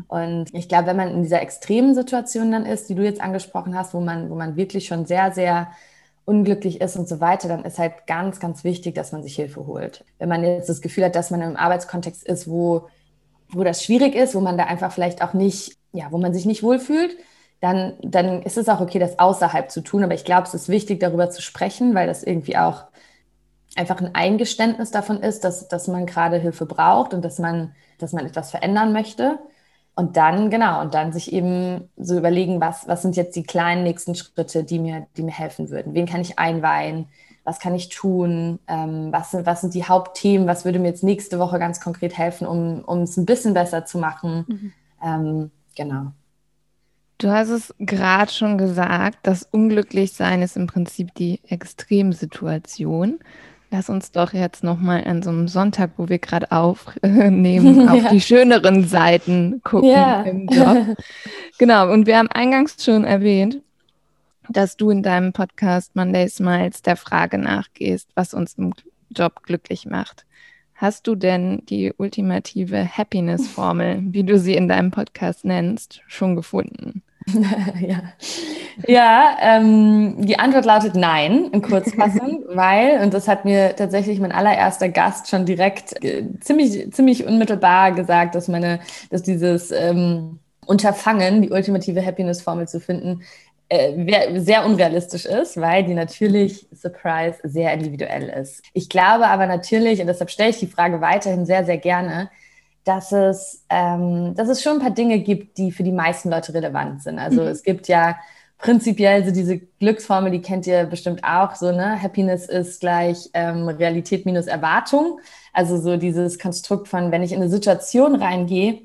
[0.08, 3.78] Und ich glaube, wenn man in dieser extremen Situation dann ist, die du jetzt angesprochen
[3.78, 5.70] hast, wo man, wo man wirklich schon sehr, sehr
[6.26, 9.66] unglücklich ist und so weiter, dann ist halt ganz, ganz wichtig, dass man sich Hilfe
[9.66, 10.04] holt.
[10.20, 12.88] Wenn man jetzt das Gefühl hat, dass man im Arbeitskontext ist, wo,
[13.50, 16.46] wo das schwierig ist, wo man da einfach vielleicht auch nicht, ja, wo man sich
[16.46, 17.16] nicht wohlfühlt,
[17.62, 20.04] dann, dann ist es auch okay, das außerhalb zu tun.
[20.04, 22.84] Aber ich glaube, es ist wichtig, darüber zu sprechen, weil das irgendwie auch
[23.78, 28.14] einfach ein Eingeständnis davon ist, dass, dass man gerade Hilfe braucht und dass man, dass
[28.14, 29.40] man etwas verändern möchte.
[29.96, 33.84] Und dann, genau, und dann sich eben so überlegen, was, was sind jetzt die kleinen
[33.84, 35.96] nächsten Schritte, die mir, die mir helfen würden?
[35.96, 37.08] Wen kann ich einweihen?
[37.44, 38.60] Was kann ich tun?
[38.68, 40.48] Ähm, was, sind, was sind die Hauptthemen?
[40.48, 43.86] Was würde mir jetzt nächste Woche ganz konkret helfen, um, um es ein bisschen besser
[43.86, 44.46] zu machen?
[44.48, 44.74] Mhm.
[45.04, 46.12] Ähm, genau.
[47.18, 53.18] Du hast es gerade schon gesagt, das Unglücklichsein ist im Prinzip die Extremsituation.
[53.70, 58.10] Lass uns doch jetzt nochmal an so einem Sonntag, wo wir gerade aufnehmen, auf ja.
[58.12, 60.22] die schöneren Seiten gucken ja.
[60.22, 60.96] im Job.
[61.58, 63.62] genau, und wir haben eingangs schon erwähnt,
[64.50, 68.74] dass du in deinem Podcast Monday Smiles der Frage nachgehst, was uns im
[69.10, 70.26] Job glücklich macht.
[70.76, 77.02] Hast du denn die ultimative Happiness-Formel, wie du sie in deinem Podcast nennst, schon gefunden?
[77.82, 78.04] ja,
[78.88, 84.32] ja ähm, die Antwort lautet nein, in Kurzfassung, weil, und das hat mir tatsächlich mein
[84.32, 91.42] allererster Gast schon direkt äh, ziemlich, ziemlich unmittelbar gesagt, dass meine, dass dieses ähm, Unterfangen,
[91.42, 93.24] die ultimative Happiness-Formel zu finden,
[93.70, 98.64] äh, sehr unrealistisch ist, weil die natürlich, Surprise, sehr individuell ist.
[98.74, 102.30] Ich glaube aber natürlich, und deshalb stelle ich die Frage weiterhin sehr, sehr gerne,
[102.88, 106.54] dass es, ähm, dass es schon ein paar Dinge gibt, die für die meisten Leute
[106.54, 107.20] relevant sind.
[107.20, 107.48] Also mhm.
[107.50, 108.16] es gibt ja
[108.58, 112.02] prinzipiell so diese Glücksformel, die kennt ihr bestimmt auch, so, ne?
[112.02, 115.20] Happiness ist gleich ähm, Realität minus Erwartung.
[115.52, 118.82] Also so dieses Konstrukt von, wenn ich in eine Situation reingehe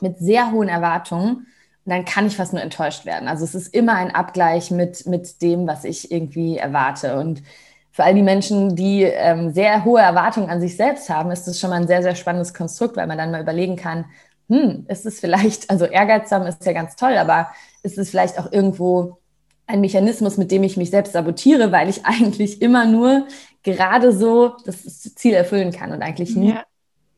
[0.00, 1.46] mit sehr hohen Erwartungen,
[1.84, 3.28] dann kann ich fast nur enttäuscht werden.
[3.28, 7.18] Also es ist immer ein Abgleich mit, mit dem, was ich irgendwie erwarte.
[7.18, 7.42] Und
[7.92, 11.60] für all die Menschen, die ähm, sehr hohe Erwartungen an sich selbst haben, ist das
[11.60, 14.06] schon mal ein sehr, sehr spannendes Konstrukt, weil man dann mal überlegen kann,
[14.48, 17.48] hm, ist es vielleicht, also ehrgeizsam ist ja ganz toll, aber
[17.82, 19.18] ist es vielleicht auch irgendwo
[19.66, 23.26] ein Mechanismus, mit dem ich mich selbst sabotiere, weil ich eigentlich immer nur
[23.62, 24.82] gerade so das
[25.14, 26.64] Ziel erfüllen kann und eigentlich nie ja.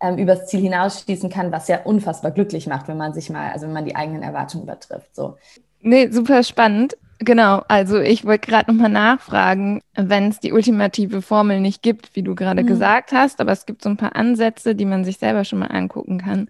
[0.00, 3.66] ähm, übers Ziel hinausschießen kann, was ja unfassbar glücklich macht, wenn man sich mal, also
[3.66, 5.14] wenn man die eigenen Erwartungen übertrifft.
[5.14, 5.36] So.
[5.80, 6.96] Nee, super spannend.
[7.20, 12.22] Genau, also ich wollte gerade nochmal nachfragen, wenn es die ultimative Formel nicht gibt, wie
[12.22, 12.66] du gerade mhm.
[12.66, 15.66] gesagt hast, aber es gibt so ein paar Ansätze, die man sich selber schon mal
[15.66, 16.48] angucken kann,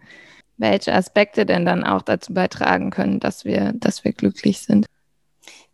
[0.56, 4.86] welche Aspekte denn dann auch dazu beitragen können, dass wir, dass wir glücklich sind.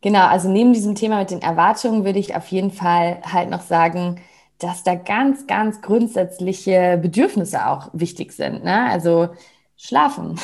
[0.03, 3.61] Genau, also neben diesem Thema mit den Erwartungen würde ich auf jeden Fall halt noch
[3.61, 4.21] sagen,
[4.59, 8.65] dass da ganz, ganz grundsätzliche Bedürfnisse auch wichtig sind.
[8.65, 8.91] Ne?
[8.91, 9.29] Also
[9.77, 10.39] schlafen,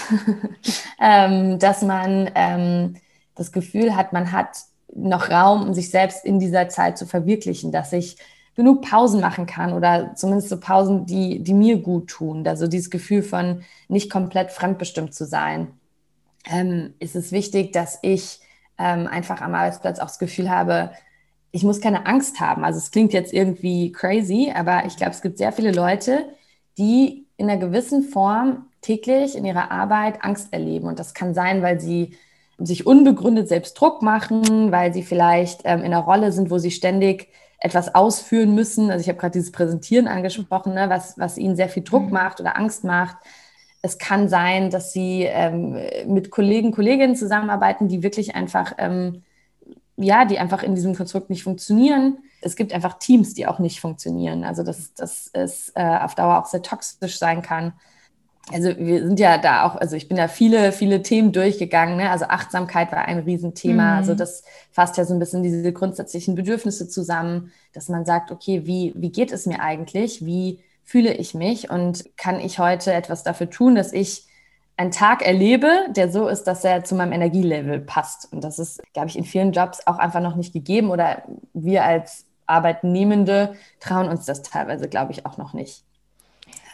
[1.00, 2.96] ähm, dass man ähm,
[3.36, 4.58] das Gefühl hat, man hat
[4.94, 8.16] noch Raum, um sich selbst in dieser Zeit zu verwirklichen, dass ich
[8.54, 12.46] genug Pausen machen kann oder zumindest so Pausen, die, die mir gut tun.
[12.48, 15.68] Also dieses Gefühl von nicht komplett fremdbestimmt zu sein.
[16.50, 18.40] Ähm, ist es wichtig, dass ich
[18.78, 20.92] ähm, einfach am Arbeitsplatz auch das Gefühl habe,
[21.50, 22.64] ich muss keine Angst haben.
[22.64, 26.26] Also es klingt jetzt irgendwie crazy, aber ich glaube, es gibt sehr viele Leute,
[26.78, 30.86] die in einer gewissen Form täglich in ihrer Arbeit Angst erleben.
[30.86, 32.16] Und das kann sein, weil sie
[32.58, 36.70] sich unbegründet selbst Druck machen, weil sie vielleicht ähm, in einer Rolle sind, wo sie
[36.70, 38.90] ständig etwas ausführen müssen.
[38.90, 42.12] Also ich habe gerade dieses Präsentieren angesprochen, ne, was, was ihnen sehr viel Druck mhm.
[42.12, 43.16] macht oder Angst macht.
[43.82, 49.22] Es kann sein, dass sie ähm, mit Kollegen, Kolleginnen zusammenarbeiten, die wirklich einfach, ähm,
[49.96, 52.18] ja, die einfach in diesem Konstrukt nicht funktionieren.
[52.40, 54.44] Es gibt einfach Teams, die auch nicht funktionieren.
[54.44, 57.74] Also dass, dass es äh, auf Dauer auch sehr toxisch sein kann
[58.52, 61.96] also wir sind ja da auch, also ich bin ja viele, viele Themen durchgegangen.
[61.96, 62.10] Ne?
[62.10, 63.92] Also Achtsamkeit war ein Riesenthema.
[63.92, 63.98] Mhm.
[63.98, 68.62] Also das fasst ja so ein bisschen diese grundsätzlichen Bedürfnisse zusammen, dass man sagt, okay,
[68.64, 70.24] wie, wie geht es mir eigentlich?
[70.24, 71.70] Wie fühle ich mich?
[71.70, 74.26] Und kann ich heute etwas dafür tun, dass ich
[74.76, 78.32] einen Tag erlebe, der so ist, dass er zu meinem Energielevel passt?
[78.32, 81.84] Und das ist, glaube ich, in vielen Jobs auch einfach noch nicht gegeben oder wir
[81.84, 85.82] als Arbeitnehmende trauen uns das teilweise, glaube ich, auch noch nicht.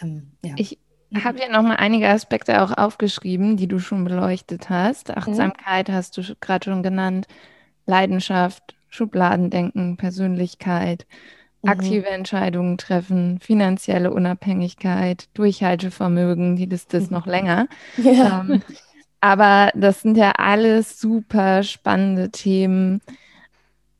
[0.02, 0.52] Ähm, ja.
[0.58, 0.78] Ich
[1.14, 5.08] habe ja noch mal einige Aspekte auch aufgeschrieben, die du schon beleuchtet hast.
[5.08, 5.14] Mhm.
[5.16, 5.92] Achtsamkeit mhm.
[5.92, 7.26] hast du gerade schon genannt,
[7.86, 11.06] Leidenschaft, Schubladendenken, Persönlichkeit,
[11.62, 11.70] mhm.
[11.70, 17.16] aktive Entscheidungen treffen, finanzielle Unabhängigkeit, Durchhaltevermögen, die Liste ist mhm.
[17.16, 17.68] noch länger.
[17.96, 18.40] Ja.
[18.48, 18.62] Ähm,
[19.20, 23.00] aber das sind ja alles super spannende Themen.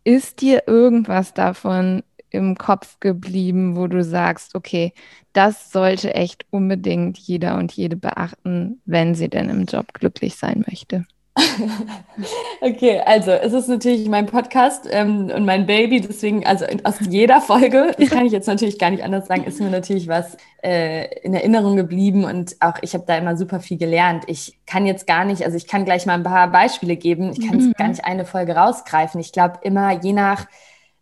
[0.03, 4.93] Ist dir irgendwas davon im Kopf geblieben, wo du sagst, okay,
[5.33, 10.65] das sollte echt unbedingt jeder und jede beachten, wenn sie denn im Job glücklich sein
[10.69, 11.05] möchte?
[12.61, 17.41] okay, also es ist natürlich mein Podcast ähm, und mein Baby, deswegen, also aus jeder
[17.41, 21.07] Folge, das kann ich jetzt natürlich gar nicht anders sagen, ist mir natürlich was äh,
[21.21, 24.25] in Erinnerung geblieben und auch ich habe da immer super viel gelernt.
[24.27, 27.49] Ich kann jetzt gar nicht, also ich kann gleich mal ein paar Beispiele geben, ich
[27.49, 27.73] kann mhm.
[27.79, 29.19] gar nicht eine Folge rausgreifen.
[29.19, 30.47] Ich glaube immer, je nach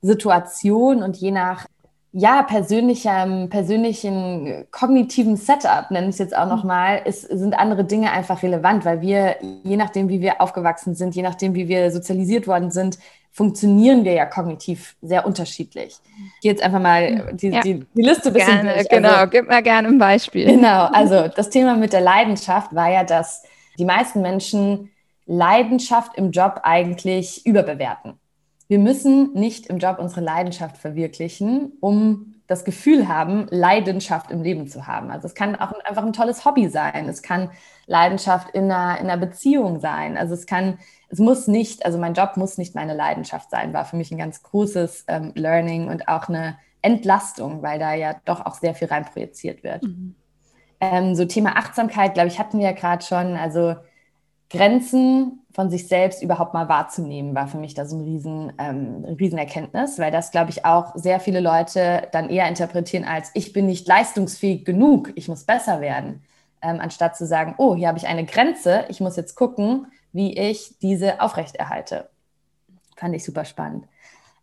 [0.03, 1.67] Situation und je nach
[2.13, 8.43] ja, persönlichem, persönlichen kognitiven Setup, nenne ich es jetzt auch nochmal, sind andere Dinge einfach
[8.43, 12.73] relevant, weil wir, je nachdem, wie wir aufgewachsen sind, je nachdem, wie wir sozialisiert worden
[12.73, 12.99] sind,
[13.31, 15.99] funktionieren wir ja kognitiv sehr unterschiedlich.
[16.35, 17.61] Ich gehe jetzt einfach mal die, ja.
[17.61, 18.89] die, die Liste ein bisschen gerne, durch.
[18.89, 20.47] Genau, also, gib mal gerne ein Beispiel.
[20.47, 23.45] Genau, also das Thema mit der Leidenschaft war ja, dass
[23.79, 24.91] die meisten Menschen
[25.27, 28.15] Leidenschaft im Job eigentlich überbewerten
[28.70, 34.68] wir müssen nicht im Job unsere Leidenschaft verwirklichen, um das Gefühl haben, Leidenschaft im Leben
[34.68, 35.11] zu haben.
[35.11, 37.09] Also es kann auch einfach ein tolles Hobby sein.
[37.09, 37.50] Es kann
[37.88, 40.16] Leidenschaft in einer, in einer Beziehung sein.
[40.16, 40.78] Also es kann,
[41.09, 44.18] es muss nicht, also mein Job muss nicht meine Leidenschaft sein, war für mich ein
[44.18, 48.87] ganz großes ähm, Learning und auch eine Entlastung, weil da ja doch auch sehr viel
[48.87, 49.83] reinprojiziert wird.
[49.83, 50.14] Mhm.
[50.80, 53.37] Ähm, so Thema Achtsamkeit, glaube ich, hatten wir ja gerade schon.
[53.37, 53.74] Also
[54.51, 59.05] Grenzen von sich selbst überhaupt mal wahrzunehmen, war für mich da so ein riesen, ähm,
[59.05, 63.67] Riesenerkenntnis, weil das, glaube ich, auch sehr viele Leute dann eher interpretieren als ich bin
[63.67, 66.23] nicht leistungsfähig genug, ich muss besser werden,
[66.63, 70.37] ähm, anstatt zu sagen, oh, hier habe ich eine Grenze, ich muss jetzt gucken, wie
[70.37, 72.11] ich diese aufrechterhalte.
[72.97, 73.87] Fand ich super spannend.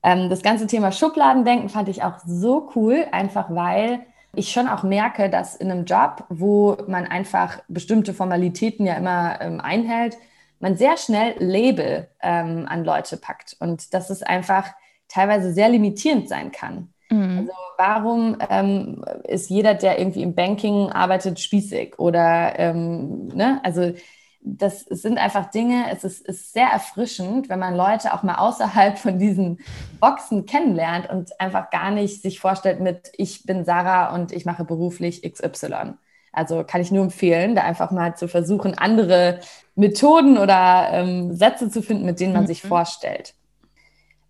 [0.04, 4.00] Ähm, das ganze Thema Schubladendenken fand ich auch so cool, einfach weil
[4.38, 9.42] ich schon auch merke, dass in einem Job, wo man einfach bestimmte Formalitäten ja immer
[9.42, 10.18] ähm, einhält,
[10.60, 14.70] man sehr schnell Label ähm, an Leute packt und dass es einfach
[15.08, 16.94] teilweise sehr limitierend sein kann.
[17.10, 17.40] Mhm.
[17.40, 23.60] Also warum ähm, ist jeder, der irgendwie im Banking arbeitet, spießig oder ähm, ne?
[23.64, 23.94] Also
[24.42, 28.98] das sind einfach Dinge, es ist, ist, sehr erfrischend, wenn man Leute auch mal außerhalb
[28.98, 29.60] von diesen
[30.00, 34.64] Boxen kennenlernt und einfach gar nicht sich vorstellt mit, ich bin Sarah und ich mache
[34.64, 35.96] beruflich XY.
[36.32, 39.40] Also kann ich nur empfehlen, da einfach mal zu versuchen, andere
[39.76, 42.48] Methoden oder ähm, Sätze zu finden, mit denen man mhm.
[42.48, 43.34] sich vorstellt.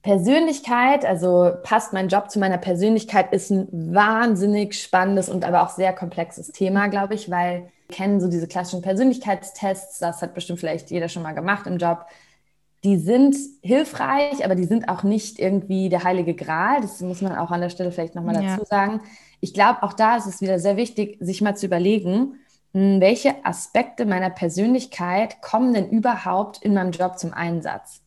[0.04, 5.70] Persönlichkeit, also passt mein Job zu meiner Persönlichkeit, ist ein wahnsinnig spannendes und aber auch
[5.70, 10.92] sehr komplexes Thema, glaube ich, weil kennen so diese klassischen Persönlichkeitstests, das hat bestimmt vielleicht
[10.92, 12.06] jeder schon mal gemacht im Job.
[12.84, 16.82] Die sind hilfreich, aber die sind auch nicht irgendwie der heilige Gral.
[16.82, 18.56] Das muss man auch an der Stelle vielleicht nochmal ja.
[18.56, 19.02] dazu sagen.
[19.40, 22.36] Ich glaube, auch da ist es wieder sehr wichtig, sich mal zu überlegen,
[22.74, 28.02] hm, welche Aspekte meiner Persönlichkeit kommen denn überhaupt in meinem Job zum Einsatz?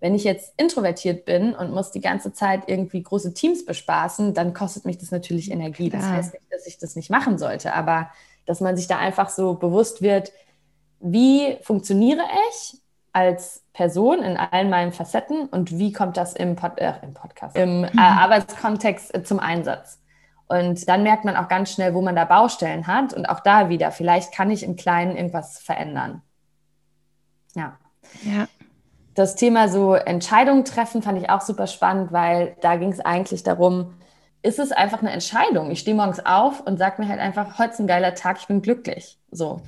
[0.00, 4.52] Wenn ich jetzt introvertiert bin und muss die ganze Zeit irgendwie große Teams bespaßen, dann
[4.52, 5.88] kostet mich das natürlich Energie.
[5.88, 6.02] Klar.
[6.02, 8.10] Das heißt nicht, dass ich das nicht machen sollte, aber
[8.46, 10.32] dass man sich da einfach so bewusst wird,
[11.00, 12.80] wie funktioniere ich
[13.12, 17.56] als Person in allen meinen Facetten und wie kommt das im, Pod äh, im Podcast,
[17.56, 17.98] im äh, mhm.
[17.98, 20.00] Arbeitskontext äh, zum Einsatz.
[20.48, 23.68] Und dann merkt man auch ganz schnell, wo man da Baustellen hat und auch da
[23.68, 26.22] wieder, vielleicht kann ich im Kleinen irgendwas verändern.
[27.54, 27.78] Ja.
[28.22, 28.46] Ja.
[29.14, 33.42] Das Thema so Entscheidungen treffen fand ich auch super spannend, weil da ging es eigentlich
[33.42, 33.94] darum,
[34.46, 35.70] ist es einfach eine Entscheidung.
[35.72, 38.46] Ich stehe morgens auf und sage mir halt einfach, heute ist ein geiler Tag, ich
[38.46, 39.18] bin glücklich.
[39.32, 39.60] So.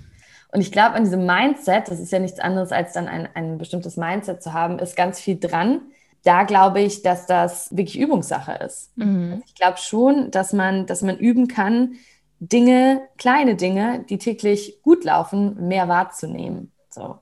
[0.53, 3.59] Und ich glaube, an diesem Mindset, das ist ja nichts anderes als dann ein, ein
[3.59, 5.81] bestimmtes Mindset zu haben, ist ganz viel dran.
[6.23, 8.97] Da glaube ich, dass das wirklich Übungssache ist.
[8.97, 9.33] Mhm.
[9.33, 11.97] Also ich glaube schon, dass man, dass man üben kann,
[12.39, 16.73] Dinge, kleine Dinge, die täglich gut laufen, mehr wahrzunehmen.
[16.89, 17.19] So.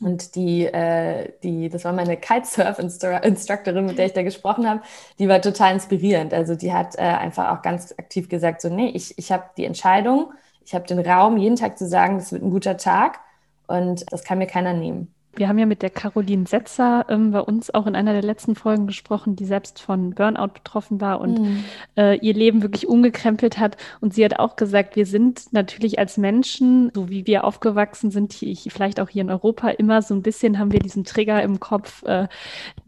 [0.00, 4.82] Und die, äh, die, das war meine Kitesurf-Instructorin, mit der ich da gesprochen habe,
[5.18, 6.34] die war total inspirierend.
[6.34, 9.64] Also die hat äh, einfach auch ganz aktiv gesagt, so, nee, ich, ich habe die
[9.64, 10.32] Entscheidung,
[10.64, 13.20] ich habe den Raum, jeden Tag zu sagen, das wird ein guter Tag
[13.68, 15.15] und das kann mir keiner nehmen.
[15.36, 18.54] Wir haben ja mit der Caroline Setzer ähm, bei uns auch in einer der letzten
[18.54, 21.64] Folgen gesprochen, die selbst von Burnout betroffen war und mhm.
[21.96, 23.76] äh, ihr Leben wirklich umgekrempelt hat.
[24.00, 28.32] Und sie hat auch gesagt, wir sind natürlich als Menschen, so wie wir aufgewachsen sind,
[28.32, 31.60] hier, vielleicht auch hier in Europa, immer so ein bisschen haben wir diesen Trigger im
[31.60, 32.28] Kopf, äh,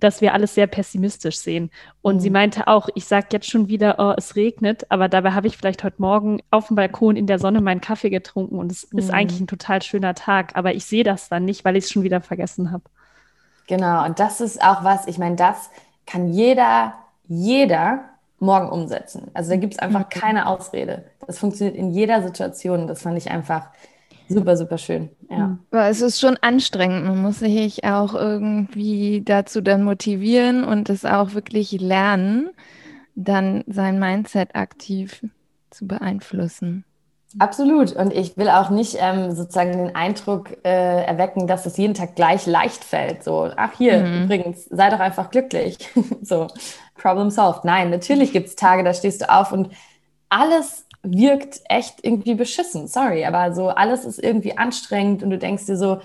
[0.00, 1.70] dass wir alles sehr pessimistisch sehen.
[2.00, 2.20] Und mhm.
[2.20, 5.58] sie meinte auch, ich sage jetzt schon wieder, oh, es regnet, aber dabei habe ich
[5.58, 8.98] vielleicht heute Morgen auf dem Balkon in der Sonne meinen Kaffee getrunken und es mhm.
[8.98, 11.90] ist eigentlich ein total schöner Tag, aber ich sehe das dann nicht, weil ich es
[11.90, 12.84] schon wieder vergesse vergessen habe.
[13.66, 15.70] Genau, und das ist auch was, ich meine, das
[16.06, 16.94] kann jeder,
[17.26, 18.04] jeder
[18.38, 19.30] morgen umsetzen.
[19.34, 20.20] Also da gibt es einfach okay.
[20.20, 21.04] keine Ausrede.
[21.26, 22.86] Das funktioniert in jeder Situation.
[22.86, 23.68] Das fand ich einfach
[24.28, 25.10] super, super schön.
[25.28, 25.58] Ja.
[25.70, 27.04] Aber es ist schon anstrengend.
[27.04, 32.50] Man muss sich auch irgendwie dazu dann motivieren und es auch wirklich lernen,
[33.16, 35.26] dann sein Mindset aktiv
[35.70, 36.84] zu beeinflussen.
[37.38, 37.92] Absolut.
[37.92, 42.16] Und ich will auch nicht ähm, sozusagen den Eindruck äh, erwecken, dass es jeden Tag
[42.16, 43.22] gleich leicht fällt.
[43.22, 44.24] So, ach hier, mhm.
[44.24, 45.76] übrigens, sei doch einfach glücklich.
[46.22, 46.46] so,
[46.94, 47.64] Problem solved.
[47.64, 49.70] Nein, natürlich gibt es Tage, da stehst du auf und
[50.30, 52.88] alles wirkt echt irgendwie beschissen.
[52.88, 56.00] Sorry, aber so alles ist irgendwie anstrengend und du denkst dir so,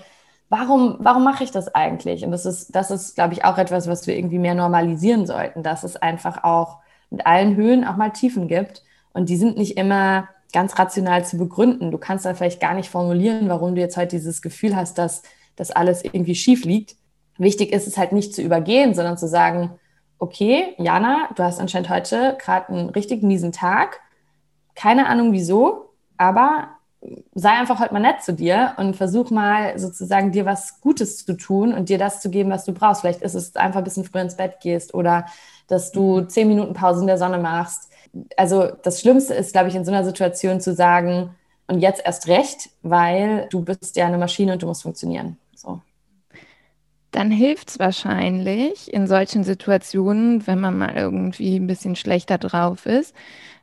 [0.48, 2.24] warum, warum mache ich das eigentlich?
[2.24, 5.62] Und das ist, das ist, glaube ich, auch etwas, was wir irgendwie mehr normalisieren sollten,
[5.62, 6.78] dass es einfach auch
[7.10, 8.82] mit allen Höhen auch mal Tiefen gibt.
[9.12, 11.90] Und die sind nicht immer ganz rational zu begründen.
[11.90, 15.22] Du kannst dann vielleicht gar nicht formulieren, warum du jetzt heute dieses Gefühl hast, dass
[15.56, 16.96] das alles irgendwie schief liegt.
[17.36, 19.72] Wichtig ist es halt nicht zu übergehen, sondern zu sagen,
[20.18, 24.00] okay, Jana, du hast anscheinend heute gerade einen richtig miesen Tag.
[24.74, 26.68] Keine Ahnung wieso, aber
[27.34, 31.36] sei einfach heute mal nett zu dir und versuch mal sozusagen dir was Gutes zu
[31.36, 33.02] tun und dir das zu geben, was du brauchst.
[33.02, 35.26] Vielleicht ist es einfach ein bisschen früher ins Bett gehst oder
[35.66, 37.90] dass du zehn Minuten Pause in der Sonne machst
[38.36, 41.34] also das Schlimmste ist, glaube ich, in so einer Situation zu sagen,
[41.66, 45.38] und jetzt erst recht, weil du bist ja eine Maschine und du musst funktionieren.
[45.54, 45.80] So.
[47.10, 52.86] Dann hilft es wahrscheinlich in solchen Situationen, wenn man mal irgendwie ein bisschen schlechter drauf
[52.86, 53.14] ist,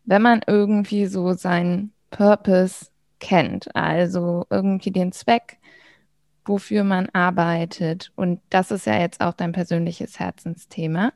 [0.06, 2.88] wenn man irgendwie so seinen Purpose
[3.20, 5.58] kennt, also irgendwie den Zweck,
[6.46, 8.12] wofür man arbeitet.
[8.16, 11.14] Und das ist ja jetzt auch dein persönliches Herzensthema.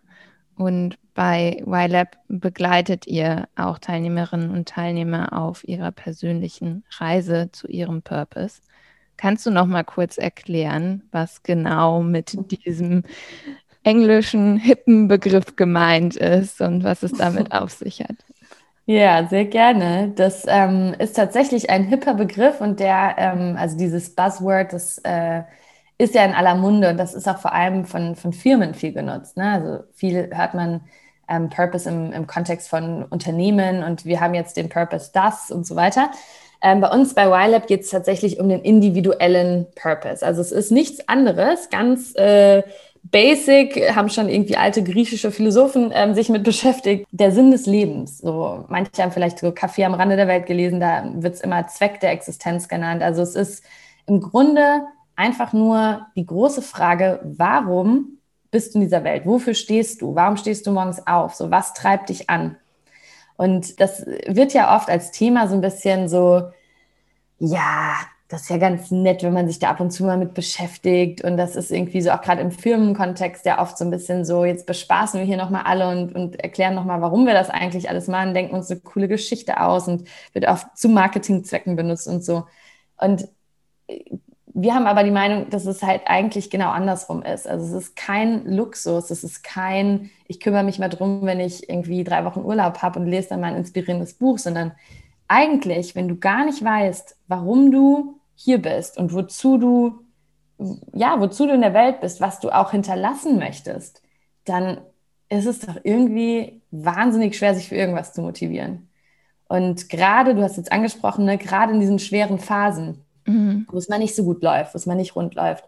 [0.57, 8.01] Und bei YLab begleitet ihr auch Teilnehmerinnen und Teilnehmer auf ihrer persönlichen Reise zu ihrem
[8.01, 8.61] Purpose.
[9.17, 13.03] Kannst du noch mal kurz erklären, was genau mit diesem
[13.83, 18.15] englischen hippen Begriff gemeint ist und was es damit auf sich hat?
[18.87, 20.11] Ja, sehr gerne.
[20.15, 25.41] Das ähm, ist tatsächlich ein hipper Begriff und der, ähm, also dieses Buzzword, das äh,
[25.97, 28.93] ist ja in aller Munde und das ist auch vor allem von, von Firmen viel
[28.93, 29.37] genutzt.
[29.37, 29.51] Ne?
[29.51, 30.81] Also viel hört man
[31.29, 35.65] ähm, Purpose im, im Kontext von Unternehmen und wir haben jetzt den Purpose das und
[35.65, 36.11] so weiter.
[36.61, 40.25] Ähm, bei uns bei YLab geht es tatsächlich um den individuellen Purpose.
[40.25, 42.63] Also es ist nichts anderes, ganz äh,
[43.03, 47.05] basic, haben schon irgendwie alte griechische Philosophen ähm, sich mit beschäftigt.
[47.11, 48.17] Der Sinn des Lebens.
[48.17, 51.67] So, manche haben vielleicht so Kaffee am Rande der Welt gelesen, da wird es immer
[51.67, 53.03] Zweck der Existenz genannt.
[53.03, 53.63] Also es ist
[54.07, 54.81] im Grunde
[55.15, 58.19] einfach nur die große Frage, warum
[58.51, 59.25] bist du in dieser Welt?
[59.25, 60.15] Wofür stehst du?
[60.15, 61.35] Warum stehst du morgens auf?
[61.35, 62.57] So, was treibt dich an?
[63.37, 66.49] Und das wird ja oft als Thema so ein bisschen so,
[67.37, 67.95] ja,
[68.27, 71.23] das ist ja ganz nett, wenn man sich da ab und zu mal mit beschäftigt.
[71.23, 74.45] Und das ist irgendwie so auch gerade im Firmenkontext ja oft so ein bisschen so,
[74.45, 78.07] jetzt bespaßen wir hier nochmal alle und, und erklären nochmal, warum wir das eigentlich alles
[78.07, 82.45] machen, denken uns eine coole Geschichte aus und wird oft zu Marketingzwecken benutzt und so.
[82.97, 83.27] Und
[84.57, 87.45] wir haben aber die Meinung, dass es halt eigentlich genau andersrum ist.
[87.45, 91.69] Also es ist kein Luxus, es ist kein, ich kümmere mich mal drum, wenn ich
[91.69, 94.71] irgendwie drei Wochen Urlaub habe und lese dann mal ein inspirierendes Buch, sondern
[95.27, 99.99] eigentlich, wenn du gar nicht weißt, warum du hier bist und wozu du,
[100.93, 104.03] ja, wozu du in der Welt bist, was du auch hinterlassen möchtest,
[104.45, 104.79] dann
[105.27, 108.89] ist es doch irgendwie wahnsinnig schwer, sich für irgendwas zu motivieren.
[109.49, 113.67] Und gerade, du hast jetzt angesprochen, ne, gerade in diesen schweren Phasen, mhm.
[113.71, 115.65] wo es mal nicht so gut läuft, wo es mal nicht rund läuft,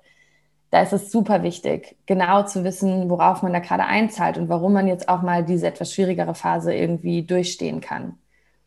[0.70, 4.74] da ist es super wichtig, genau zu wissen, worauf man da gerade einzahlt und warum
[4.74, 8.16] man jetzt auch mal diese etwas schwierigere Phase irgendwie durchstehen kann.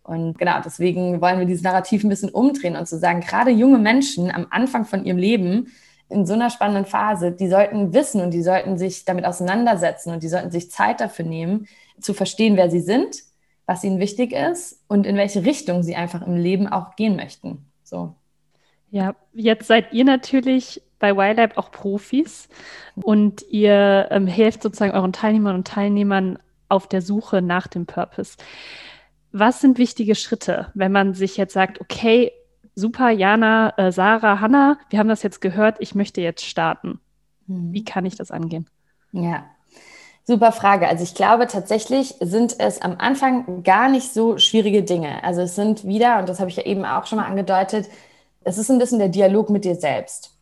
[0.03, 3.79] Und genau, deswegen wollen wir dieses Narrativ ein bisschen umdrehen und zu sagen, gerade junge
[3.79, 5.69] Menschen am Anfang von ihrem Leben
[6.09, 10.23] in so einer spannenden Phase, die sollten wissen und die sollten sich damit auseinandersetzen und
[10.23, 11.69] die sollten sich Zeit dafür nehmen,
[12.01, 13.23] zu verstehen, wer sie sind,
[13.67, 17.67] was ihnen wichtig ist und in welche Richtung sie einfach im Leben auch gehen möchten.
[17.85, 18.15] So.
[18.91, 22.49] Ja, jetzt seid ihr natürlich bei YLab auch Profis
[22.97, 26.39] und ihr ähm, helft sozusagen euren Teilnehmern und Teilnehmern
[26.69, 28.37] auf der Suche nach dem Purpose.
[29.33, 32.33] Was sind wichtige Schritte, wenn man sich jetzt sagt, okay,
[32.75, 37.01] super, Jana, äh, Sarah, Hanna, wir haben das jetzt gehört, ich möchte jetzt starten.
[37.47, 37.73] Mhm.
[37.73, 38.69] Wie kann ich das angehen?
[39.13, 39.45] Ja,
[40.31, 40.87] Super Frage.
[40.87, 45.25] Also ich glaube tatsächlich sind es am Anfang gar nicht so schwierige Dinge.
[45.25, 47.89] Also es sind wieder, und das habe ich ja eben auch schon mal angedeutet,
[48.45, 50.37] es ist ein bisschen der Dialog mit dir selbst.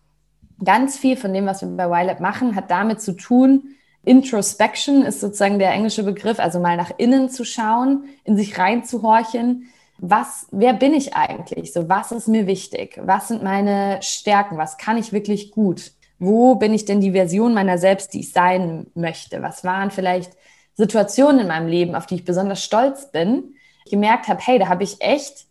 [0.65, 3.75] Ganz viel von dem, was wir bei YLab machen, hat damit zu tun,
[4.05, 9.67] Introspection ist sozusagen der englische Begriff, also mal nach innen zu schauen, in sich reinzuhorchen.
[9.99, 11.73] Was, wer bin ich eigentlich?
[11.73, 12.99] So, was ist mir wichtig?
[13.05, 14.57] Was sind meine Stärken?
[14.57, 15.93] Was kann ich wirklich gut?
[16.19, 19.43] Wo bin ich denn die Version meiner selbst, die ich sein möchte?
[19.43, 20.33] Was waren vielleicht
[20.75, 23.57] Situationen in meinem Leben, auf die ich besonders stolz bin?
[23.85, 25.48] Ich gemerkt habe, hey, da habe ich echt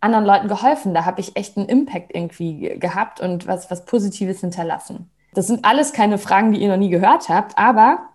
[0.00, 0.94] anderen Leuten geholfen.
[0.94, 5.10] Da habe ich echt einen Impact irgendwie gehabt und was, was Positives hinterlassen.
[5.34, 8.10] Das sind alles keine Fragen, die ihr noch nie gehört habt, aber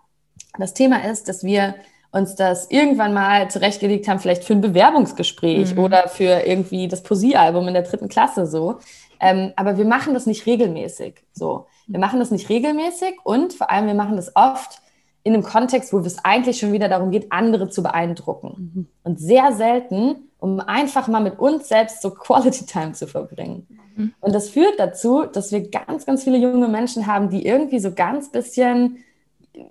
[0.58, 1.74] das Thema ist, dass wir
[2.12, 5.82] uns das irgendwann mal zurechtgelegt haben, vielleicht für ein Bewerbungsgespräch mhm.
[5.82, 8.78] oder für irgendwie das Poesiealbum in der dritten Klasse so.
[9.20, 11.22] Ähm, aber wir machen das nicht regelmäßig.
[11.32, 14.80] So, wir machen das nicht regelmäßig und vor allem wir machen das oft
[15.22, 18.72] in einem Kontext, wo es eigentlich schon wieder darum geht, andere zu beeindrucken.
[18.74, 18.88] Mhm.
[19.02, 23.66] Und sehr selten um einfach mal mit uns selbst so Quality Time zu verbringen.
[23.96, 24.14] Mhm.
[24.20, 27.92] Und das führt dazu, dass wir ganz, ganz viele junge Menschen haben, die irgendwie so
[27.92, 28.98] ganz bisschen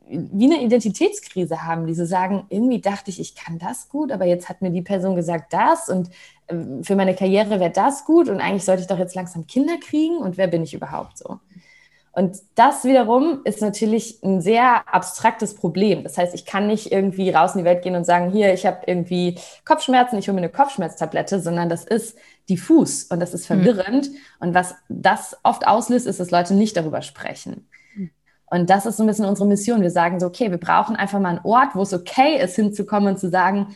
[0.07, 4.25] wie eine Identitätskrise haben, die so sagen, irgendwie dachte ich, ich kann das gut, aber
[4.25, 6.09] jetzt hat mir die Person gesagt das und
[6.47, 9.77] ähm, für meine Karriere wäre das gut und eigentlich sollte ich doch jetzt langsam Kinder
[9.77, 11.39] kriegen und wer bin ich überhaupt so?
[12.15, 16.01] Und das wiederum ist natürlich ein sehr abstraktes Problem.
[16.03, 18.65] Das heißt, ich kann nicht irgendwie raus in die Welt gehen und sagen, hier, ich
[18.65, 23.49] habe irgendwie Kopfschmerzen, ich hole mir eine Kopfschmerztablette, sondern das ist diffus und das ist
[23.49, 23.63] hm.
[23.63, 24.09] verwirrend.
[24.09, 24.15] Mhm.
[24.39, 27.67] Und was das oft auslöst, ist, dass Leute nicht darüber sprechen.
[27.95, 28.09] Hm.
[28.45, 29.81] Und das ist so ein bisschen unsere Mission.
[29.81, 33.09] Wir sagen so, okay, wir brauchen einfach mal einen Ort, wo es okay ist, hinzukommen
[33.09, 33.75] und zu sagen,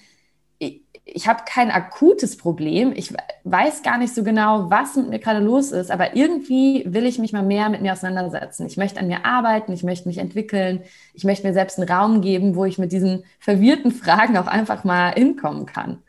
[1.14, 2.93] ich habe kein akutes Problem.
[2.95, 7.05] Ich weiß gar nicht so genau, was mit mir gerade los ist, aber irgendwie will
[7.05, 8.66] ich mich mal mehr mit mir auseinandersetzen.
[8.68, 10.84] Ich möchte an mir arbeiten, ich möchte mich entwickeln,
[11.14, 14.84] ich möchte mir selbst einen Raum geben, wo ich mit diesen verwirrten Fragen auch einfach
[14.84, 15.99] mal hinkommen kann.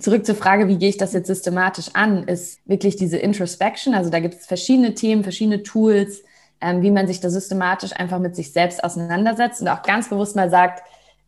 [0.00, 3.94] Zurück zur Frage, wie gehe ich das jetzt systematisch an, ist wirklich diese Introspection.
[3.94, 6.22] Also da gibt es verschiedene Themen, verschiedene Tools,
[6.60, 10.34] ähm, wie man sich da systematisch einfach mit sich selbst auseinandersetzt und auch ganz bewusst
[10.34, 10.82] mal sagt,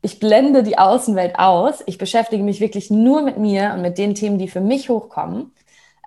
[0.04, 1.82] ich blende die Außenwelt aus.
[1.86, 5.50] Ich beschäftige mich wirklich nur mit mir und mit den Themen, die für mich hochkommen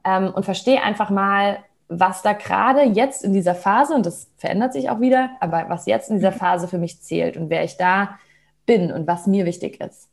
[0.06, 1.58] ähm, und verstehe einfach mal,
[1.90, 5.88] was da gerade jetzt in dieser Phase, und das verändert sich auch wieder, aber was
[5.88, 6.36] jetzt in dieser mhm.
[6.36, 8.20] Phase für mich zählt und wer ich da
[8.68, 10.10] bin und was mir wichtig ist.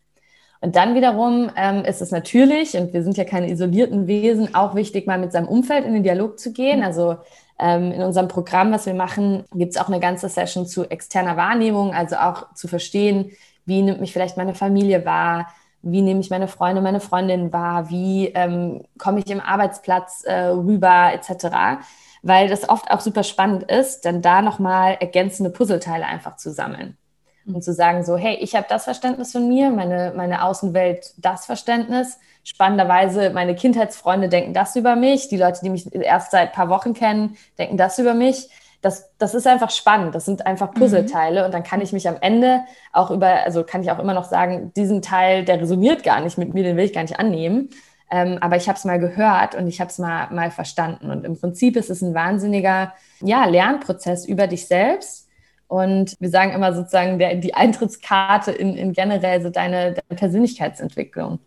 [0.63, 4.75] Und dann wiederum ähm, ist es natürlich, und wir sind ja keine isolierten Wesen, auch
[4.75, 6.79] wichtig, mal mit seinem Umfeld in den Dialog zu gehen.
[6.79, 6.87] Mhm.
[6.87, 7.17] Also
[7.59, 11.37] ähm, in unserem Programm, was wir machen, gibt es auch eine ganze Session zu externer
[11.37, 13.33] Wahrnehmung, also auch zu verstehen,
[13.67, 15.49] wie nimmt mich vielleicht meine Familie wahr?
[15.83, 17.91] Wie nehme ich meine Freunde, meine Freundinnen wahr?
[17.91, 21.85] Wie ähm, komme ich im Arbeitsplatz äh, rüber, etc.
[22.23, 26.97] Weil das oft auch super spannend ist, dann da nochmal ergänzende Puzzleteile einfach zu sammeln.
[27.47, 31.45] Und zu sagen, so, hey, ich habe das Verständnis von mir, meine, meine Außenwelt das
[31.45, 32.19] Verständnis.
[32.43, 35.29] Spannenderweise, meine Kindheitsfreunde denken das über mich.
[35.29, 38.49] Die Leute, die mich erst seit ein paar Wochen kennen, denken das über mich
[38.85, 40.15] das, das ist einfach spannend.
[40.15, 40.79] Das sind einfach mhm.
[40.79, 41.41] Puzzleteile.
[41.41, 41.47] Mhm.
[41.47, 42.61] Und dann kann ich mich am Ende
[42.93, 46.37] auch über, also kann ich auch immer noch sagen, diesen Teil, der resoniert gar nicht
[46.37, 47.71] mit mir, den will ich gar nicht annehmen.
[48.11, 51.11] Ähm, aber ich habe es mal gehört und ich habe es mal, mal verstanden.
[51.11, 55.29] Und im Prinzip ist es ein wahnsinniger ja, Lernprozess über dich selbst.
[55.67, 61.39] Und wir sagen immer sozusagen der, die Eintrittskarte in, in generell so deine, deine Persönlichkeitsentwicklung.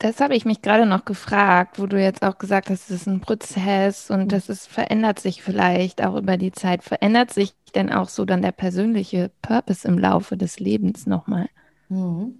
[0.00, 3.06] Das habe ich mich gerade noch gefragt, wo du jetzt auch gesagt hast, es ist
[3.06, 6.82] ein Prozess und das ist, verändert sich vielleicht auch über die Zeit.
[6.82, 11.48] Verändert sich denn auch so dann der persönliche Purpose im Laufe des Lebens nochmal?
[11.90, 12.38] Mhm.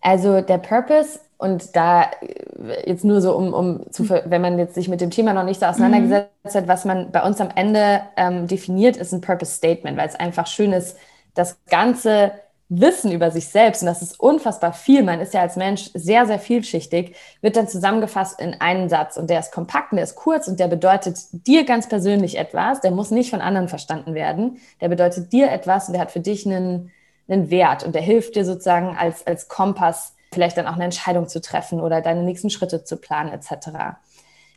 [0.00, 4.74] Also der Purpose und da äh, jetzt nur so, um, um zu, wenn man jetzt
[4.74, 6.54] sich mit dem Thema noch nicht so auseinandergesetzt mhm.
[6.54, 10.16] hat, was man bei uns am Ende ähm, definiert, ist ein Purpose Statement, weil es
[10.16, 10.96] einfach schön ist,
[11.34, 12.32] das Ganze
[12.72, 16.24] Wissen über sich selbst, und das ist unfassbar viel, man ist ja als Mensch sehr,
[16.26, 19.16] sehr vielschichtig, wird dann zusammengefasst in einen Satz.
[19.16, 22.80] Und der ist kompakt, und der ist kurz und der bedeutet dir ganz persönlich etwas.
[22.80, 24.58] Der muss nicht von anderen verstanden werden.
[24.80, 26.92] Der bedeutet dir etwas und der hat für dich einen,
[27.28, 31.26] einen Wert und der hilft dir sozusagen als, als Kompass, vielleicht dann auch eine Entscheidung
[31.26, 33.98] zu treffen oder deine nächsten Schritte zu planen, etc.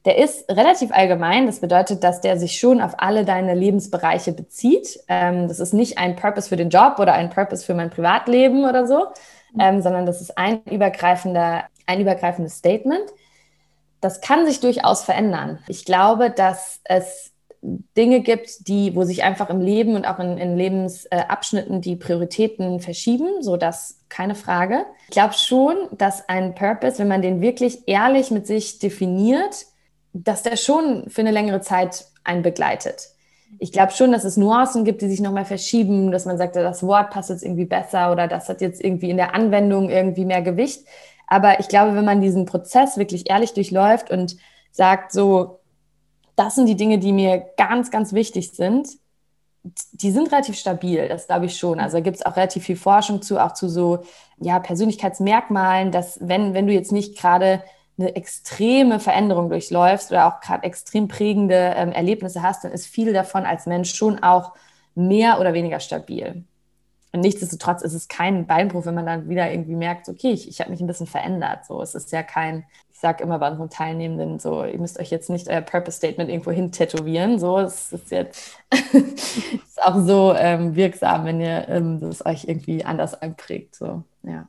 [0.05, 1.45] Der ist relativ allgemein.
[1.45, 4.99] Das bedeutet, dass der sich schon auf alle deine Lebensbereiche bezieht.
[5.07, 8.65] Ähm, das ist nicht ein Purpose für den Job oder ein Purpose für mein Privatleben
[8.65, 9.07] oder so,
[9.59, 13.05] ähm, sondern das ist ein übergreifender, ein übergreifendes Statement.
[14.01, 15.59] Das kann sich durchaus verändern.
[15.69, 17.33] Ich glaube, dass es
[17.95, 22.81] Dinge gibt, die, wo sich einfach im Leben und auch in, in Lebensabschnitten die Prioritäten
[22.81, 24.85] verschieben, so dass keine Frage.
[25.07, 29.65] Ich glaube schon, dass ein Purpose, wenn man den wirklich ehrlich mit sich definiert,
[30.13, 33.09] dass der schon für eine längere Zeit einen begleitet.
[33.59, 36.83] Ich glaube schon, dass es Nuancen gibt, die sich nochmal verschieben, dass man sagt, das
[36.83, 40.41] Wort passt jetzt irgendwie besser oder das hat jetzt irgendwie in der Anwendung irgendwie mehr
[40.41, 40.85] Gewicht.
[41.27, 44.37] Aber ich glaube, wenn man diesen Prozess wirklich ehrlich durchläuft und
[44.71, 45.59] sagt, so,
[46.35, 48.87] das sind die Dinge, die mir ganz, ganz wichtig sind,
[49.93, 51.79] die sind relativ stabil, das glaube ich schon.
[51.79, 53.99] Also da gibt es auch relativ viel Forschung zu, auch zu so
[54.39, 57.63] ja, Persönlichkeitsmerkmalen, dass wenn, wenn du jetzt nicht gerade
[57.97, 63.13] eine extreme Veränderung durchläufst oder auch gerade extrem prägende ähm, Erlebnisse hast, dann ist viel
[63.13, 64.53] davon als Mensch schon auch
[64.95, 66.43] mehr oder weniger stabil.
[67.11, 70.59] Und nichtsdestotrotz ist es kein Beinbruch, wenn man dann wieder irgendwie merkt, okay, ich, ich
[70.59, 71.65] habe mich ein bisschen verändert.
[71.67, 75.11] So, es ist ja kein, ich sage immer bei unseren Teilnehmenden, so, ihr müsst euch
[75.11, 77.37] jetzt nicht euer Purpose Statement irgendwo hin tätowieren.
[77.37, 78.57] So, es ist jetzt
[78.93, 83.75] ist auch so ähm, wirksam, wenn ihr ähm, das euch irgendwie anders einprägt.
[83.75, 84.47] So, ja.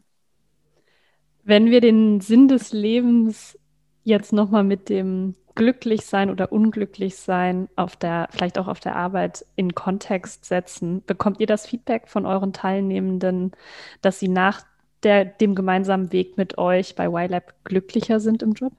[1.44, 3.58] Wenn wir den Sinn des Lebens
[4.02, 9.74] jetzt nochmal mit dem Glücklichsein oder Unglücklichsein auf der, vielleicht auch auf der Arbeit in
[9.74, 13.52] Kontext setzen, bekommt ihr das Feedback von euren Teilnehmenden,
[14.00, 14.62] dass sie nach
[15.02, 18.72] der, dem gemeinsamen Weg mit euch bei YLab glücklicher sind im Job?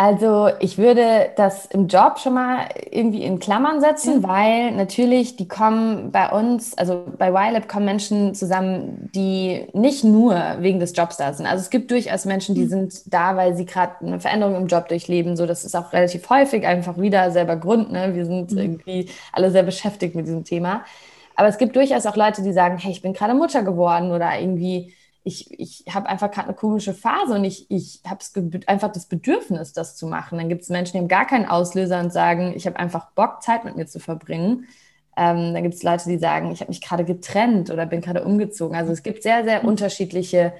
[0.00, 4.22] Also ich würde das im Job schon mal irgendwie in Klammern setzen, mhm.
[4.22, 10.40] weil natürlich die kommen bei uns, also bei YLab kommen Menschen zusammen, die nicht nur
[10.60, 11.46] wegen des Jobs da sind.
[11.46, 12.68] Also es gibt durchaus Menschen, die mhm.
[12.68, 15.36] sind da, weil sie gerade eine Veränderung im Job durchleben.
[15.36, 17.90] So, das ist auch relativ häufig einfach wieder selber Grund.
[17.90, 18.14] Ne?
[18.14, 18.58] Wir sind mhm.
[18.58, 20.84] irgendwie alle sehr beschäftigt mit diesem Thema.
[21.34, 24.38] Aber es gibt durchaus auch Leute, die sagen, hey, ich bin gerade Mutter geworden oder
[24.38, 24.94] irgendwie
[25.28, 28.24] ich, ich habe einfach gerade eine komische Phase und ich, ich habe
[28.66, 30.38] einfach das Bedürfnis, das zu machen.
[30.38, 33.42] Dann gibt es Menschen, die haben gar keinen Auslöser und sagen, ich habe einfach Bock,
[33.42, 34.66] Zeit mit mir zu verbringen.
[35.16, 38.24] Ähm, dann gibt es Leute, die sagen, ich habe mich gerade getrennt oder bin gerade
[38.24, 38.76] umgezogen.
[38.76, 40.54] Also es gibt sehr, sehr unterschiedliche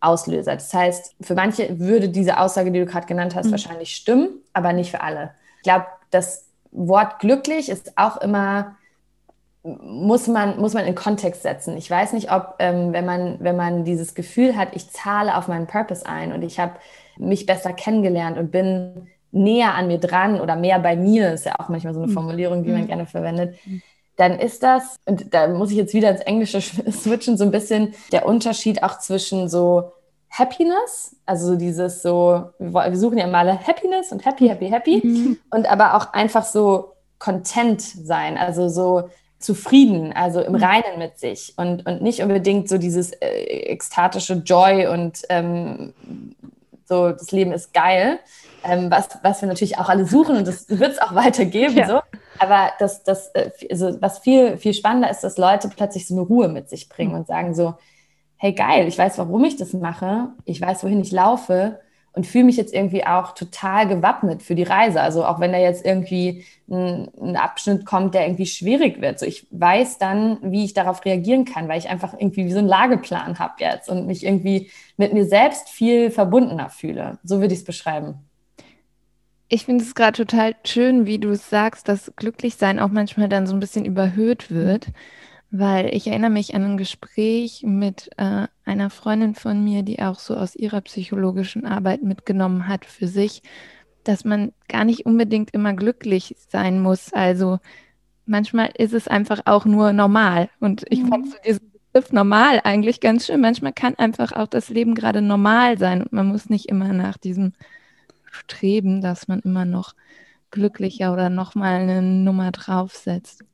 [0.00, 0.54] Auslöser.
[0.54, 3.52] Das heißt, für manche würde diese Aussage, die du gerade genannt hast, mhm.
[3.52, 5.32] wahrscheinlich stimmen, aber nicht für alle.
[5.58, 8.76] Ich glaube, das Wort glücklich ist auch immer
[9.64, 11.76] muss man, muss man in Kontext setzen.
[11.76, 15.48] Ich weiß nicht, ob, ähm, wenn, man, wenn man dieses Gefühl hat, ich zahle auf
[15.48, 16.74] meinen Purpose ein und ich habe
[17.16, 21.54] mich besser kennengelernt und bin näher an mir dran oder mehr bei mir, ist ja
[21.58, 22.14] auch manchmal so eine mhm.
[22.14, 22.86] Formulierung, die man mhm.
[22.88, 23.82] gerne verwendet, mhm.
[24.16, 26.60] dann ist das, und da muss ich jetzt wieder ins Englische
[26.92, 29.92] switchen, so ein bisschen der Unterschied auch zwischen so
[30.28, 35.38] Happiness, also so dieses so, wir suchen ja mal Happiness und Happy, Happy, Happy, mhm.
[35.50, 39.08] und aber auch einfach so Content sein, also so
[39.44, 40.62] zufrieden, also im mhm.
[40.62, 45.94] Reinen mit sich und, und nicht unbedingt so dieses äh, ekstatische Joy und ähm,
[46.86, 48.18] so, das Leben ist geil,
[48.64, 51.76] ähm, was, was wir natürlich auch alle suchen und das wird es auch weitergeben.
[51.76, 51.86] Ja.
[51.86, 52.00] So.
[52.38, 56.22] Aber das, das, äh, also was viel, viel spannender ist, dass Leute plötzlich so eine
[56.22, 57.18] Ruhe mit sich bringen mhm.
[57.18, 57.74] und sagen so,
[58.36, 61.78] hey geil, ich weiß, warum ich das mache, ich weiß, wohin ich laufe
[62.14, 65.00] und fühle mich jetzt irgendwie auch total gewappnet für die Reise.
[65.00, 69.18] Also auch wenn da jetzt irgendwie ein, ein, Abschnitt kommt, der irgendwie schwierig wird.
[69.18, 72.60] So ich weiß dann, wie ich darauf reagieren kann, weil ich einfach irgendwie wie so
[72.60, 77.18] einen Lageplan habe jetzt und mich irgendwie mit mir selbst viel verbundener fühle.
[77.24, 78.14] So würde ich es beschreiben.
[79.48, 83.54] Ich finde es gerade total schön, wie du sagst, dass Glücklichsein auch manchmal dann so
[83.54, 84.86] ein bisschen überhöht wird.
[85.56, 90.18] Weil ich erinnere mich an ein Gespräch mit äh, einer Freundin von mir, die auch
[90.18, 93.40] so aus ihrer psychologischen Arbeit mitgenommen hat für sich,
[94.02, 97.12] dass man gar nicht unbedingt immer glücklich sein muss.
[97.12, 97.60] Also
[98.26, 100.50] manchmal ist es einfach auch nur normal.
[100.58, 101.08] Und ich mhm.
[101.08, 103.40] fand so diesen Begriff normal eigentlich ganz schön.
[103.40, 107.16] Manchmal kann einfach auch das Leben gerade normal sein und man muss nicht immer nach
[107.16, 107.52] diesem
[108.32, 109.94] Streben, dass man immer noch
[110.50, 113.44] glücklicher oder nochmal eine Nummer draufsetzt.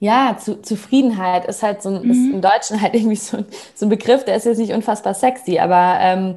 [0.00, 2.10] Ja, zu, Zufriedenheit ist halt so ein, mhm.
[2.10, 5.14] ist im Deutschen halt irgendwie so ein, so ein Begriff, der ist jetzt nicht unfassbar
[5.14, 6.36] sexy, aber ähm,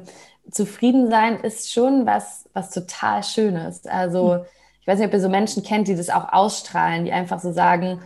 [0.50, 3.86] zufrieden sein ist schon was, was total Schönes.
[3.86, 4.40] Also, mhm.
[4.80, 7.52] ich weiß nicht, ob ihr so Menschen kennt, die das auch ausstrahlen, die einfach so
[7.52, 8.00] sagen,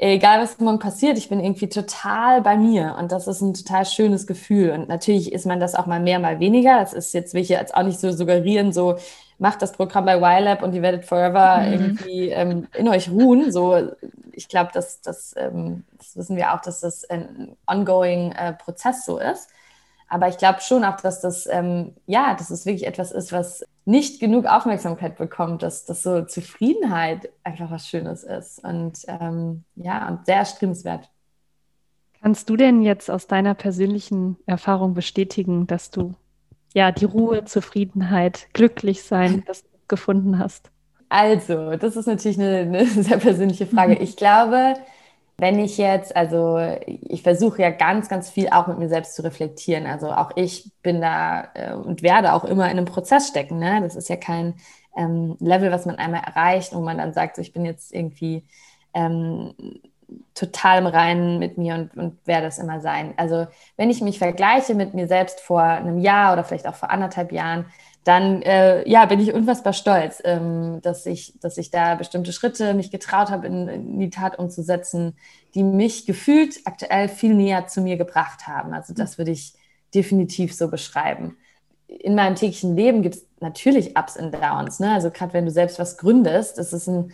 [0.00, 3.84] egal was morgen passiert, ich bin irgendwie total bei mir und das ist ein total
[3.84, 4.70] schönes Gefühl.
[4.70, 6.80] Und natürlich ist man das auch mal mehr, mal weniger.
[6.80, 8.96] Das ist jetzt, will ich jetzt auch nicht so suggerieren, so
[9.38, 11.72] macht das Programm bei YLab und ihr werdet forever mhm.
[11.72, 13.52] irgendwie ähm, in euch ruhen.
[13.52, 13.90] So,
[14.40, 19.04] ich glaube, das, das, ähm, das wissen wir auch, dass das ein ongoing äh, Prozess
[19.04, 19.50] so ist.
[20.08, 23.64] Aber ich glaube schon auch, dass das, ähm, ja, dass es wirklich etwas ist, was
[23.84, 30.08] nicht genug Aufmerksamkeit bekommt, dass, dass so Zufriedenheit einfach was Schönes ist und ähm, ja,
[30.08, 31.10] und sehr erstrebenswert.
[32.22, 36.14] Kannst du denn jetzt aus deiner persönlichen Erfahrung bestätigen, dass du
[36.72, 40.70] ja die Ruhe, Zufriedenheit, glücklich sein das gefunden hast?
[41.10, 43.96] Also, das ist natürlich eine, eine sehr persönliche Frage.
[43.96, 44.76] Ich glaube,
[45.38, 49.22] wenn ich jetzt, also ich versuche ja ganz, ganz viel auch mit mir selbst zu
[49.22, 49.86] reflektieren.
[49.86, 53.58] Also auch ich bin da äh, und werde auch immer in einem Prozess stecken.
[53.58, 53.80] Ne?
[53.82, 54.54] Das ist ja kein
[54.96, 58.44] ähm, Level, was man einmal erreicht, wo man dann sagt, so, ich bin jetzt irgendwie
[58.94, 59.54] ähm,
[60.34, 63.14] total im Reinen mit mir und, und werde es immer sein.
[63.16, 63.46] Also
[63.76, 67.32] wenn ich mich vergleiche mit mir selbst vor einem Jahr oder vielleicht auch vor anderthalb
[67.32, 67.66] Jahren,
[68.04, 72.72] dann äh, ja, bin ich unfassbar stolz, ähm, dass, ich, dass ich da bestimmte Schritte
[72.72, 75.16] mich getraut habe, in, in, die Tat umzusetzen,
[75.54, 78.72] die mich gefühlt aktuell viel näher zu mir gebracht haben.
[78.72, 79.52] Also das würde ich
[79.94, 81.36] definitiv so beschreiben.
[81.88, 84.80] In meinem täglichen Leben gibt es natürlich Ups und Downs.
[84.80, 84.92] Ne?
[84.92, 87.12] Also gerade wenn du selbst was gründest, das ist ein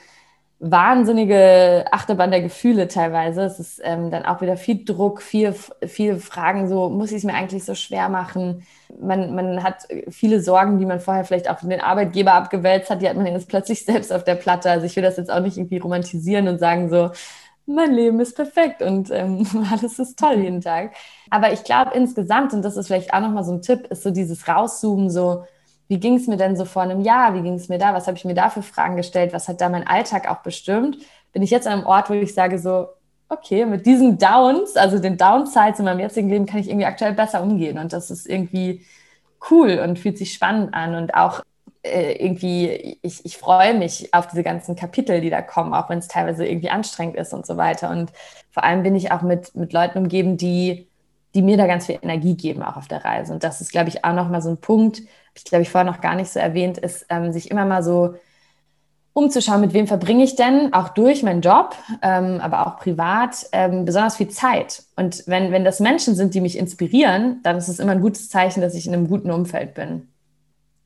[0.59, 3.43] wahnsinnige Achterbahn der Gefühle teilweise.
[3.43, 5.55] Es ist ähm, dann auch wieder viel Druck, viel,
[5.87, 8.67] viel Fragen, so muss ich es mir eigentlich so schwer machen?
[8.99, 13.03] Man, man hat viele Sorgen, die man vorher vielleicht auch von den Arbeitgeber abgewälzt hat,
[13.03, 14.71] die hat man jetzt plötzlich selbst auf der Platte.
[14.71, 17.11] Also ich will das jetzt auch nicht irgendwie romantisieren und sagen so,
[17.67, 20.93] mein Leben ist perfekt und ähm, alles ist toll jeden Tag.
[21.31, 24.11] Aber ich glaube insgesamt, und das ist vielleicht auch nochmal so ein Tipp, ist so
[24.11, 25.45] dieses Rauszoomen, so
[25.89, 27.35] wie ging es mir denn so vor einem Jahr?
[27.35, 27.95] Wie ging es mir da?
[27.95, 29.33] Was habe ich mir da für Fragen gestellt?
[29.33, 30.99] Was hat da mein Alltag auch bestimmt?
[31.33, 32.89] Bin ich jetzt an einem Ort, wo ich sage so,
[33.29, 37.13] okay, mit diesen Downs, also den Downsides in meinem jetzigen Leben, kann ich irgendwie aktuell
[37.13, 37.79] besser umgehen.
[37.79, 38.85] Und das ist irgendwie
[39.51, 40.95] cool und fühlt sich spannend an.
[40.95, 41.43] Und auch
[41.83, 45.99] äh, irgendwie, ich, ich freue mich auf diese ganzen Kapitel, die da kommen, auch wenn
[45.99, 47.91] es teilweise irgendwie anstrengend ist und so weiter.
[47.91, 48.13] Und
[48.51, 50.89] vor allem bin ich auch mit, mit Leuten umgeben, die,
[51.35, 53.33] die mir da ganz viel Energie geben, auch auf der Reise.
[53.33, 55.03] Und das ist, glaube ich, auch nochmal so ein Punkt,
[55.37, 58.15] ich glaube ich vorher noch gar nicht so erwähnt, ist, ähm, sich immer mal so
[59.13, 63.87] umzuschauen, mit wem verbringe ich denn, auch durch meinen Job, ähm, aber auch privat, ähm,
[63.87, 64.83] besonders viel Zeit.
[64.95, 68.29] Und wenn, wenn das Menschen sind, die mich inspirieren, dann ist es immer ein gutes
[68.29, 70.09] Zeichen, dass ich in einem guten Umfeld bin.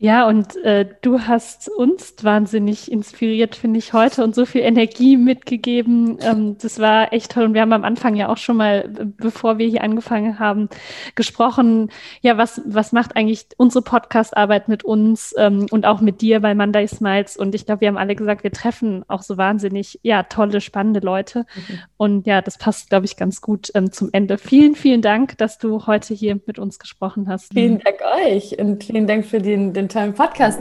[0.02, 5.18] Ja, und äh, du hast uns wahnsinnig inspiriert, finde ich, heute und so viel Energie
[5.18, 6.16] mitgegeben.
[6.22, 7.44] Ähm, das war echt toll.
[7.44, 8.88] Und wir haben am Anfang ja auch schon mal,
[9.18, 10.70] bevor wir hier angefangen haben,
[11.16, 11.90] gesprochen,
[12.22, 16.54] ja, was, was macht eigentlich unsere Podcast-Arbeit mit uns ähm, und auch mit dir bei
[16.54, 17.36] Monday Smiles?
[17.36, 21.00] Und ich glaube, wir haben alle gesagt, wir treffen auch so wahnsinnig, ja, tolle, spannende
[21.00, 21.40] Leute.
[21.40, 21.78] Mhm.
[21.98, 24.38] Und ja, das passt, glaube ich, ganz gut ähm, zum Ende.
[24.38, 27.52] Vielen, vielen Dank, dass du heute hier mit uns gesprochen hast.
[27.52, 30.60] Vielen Dank euch und vielen Dank für den, den Time Podcast.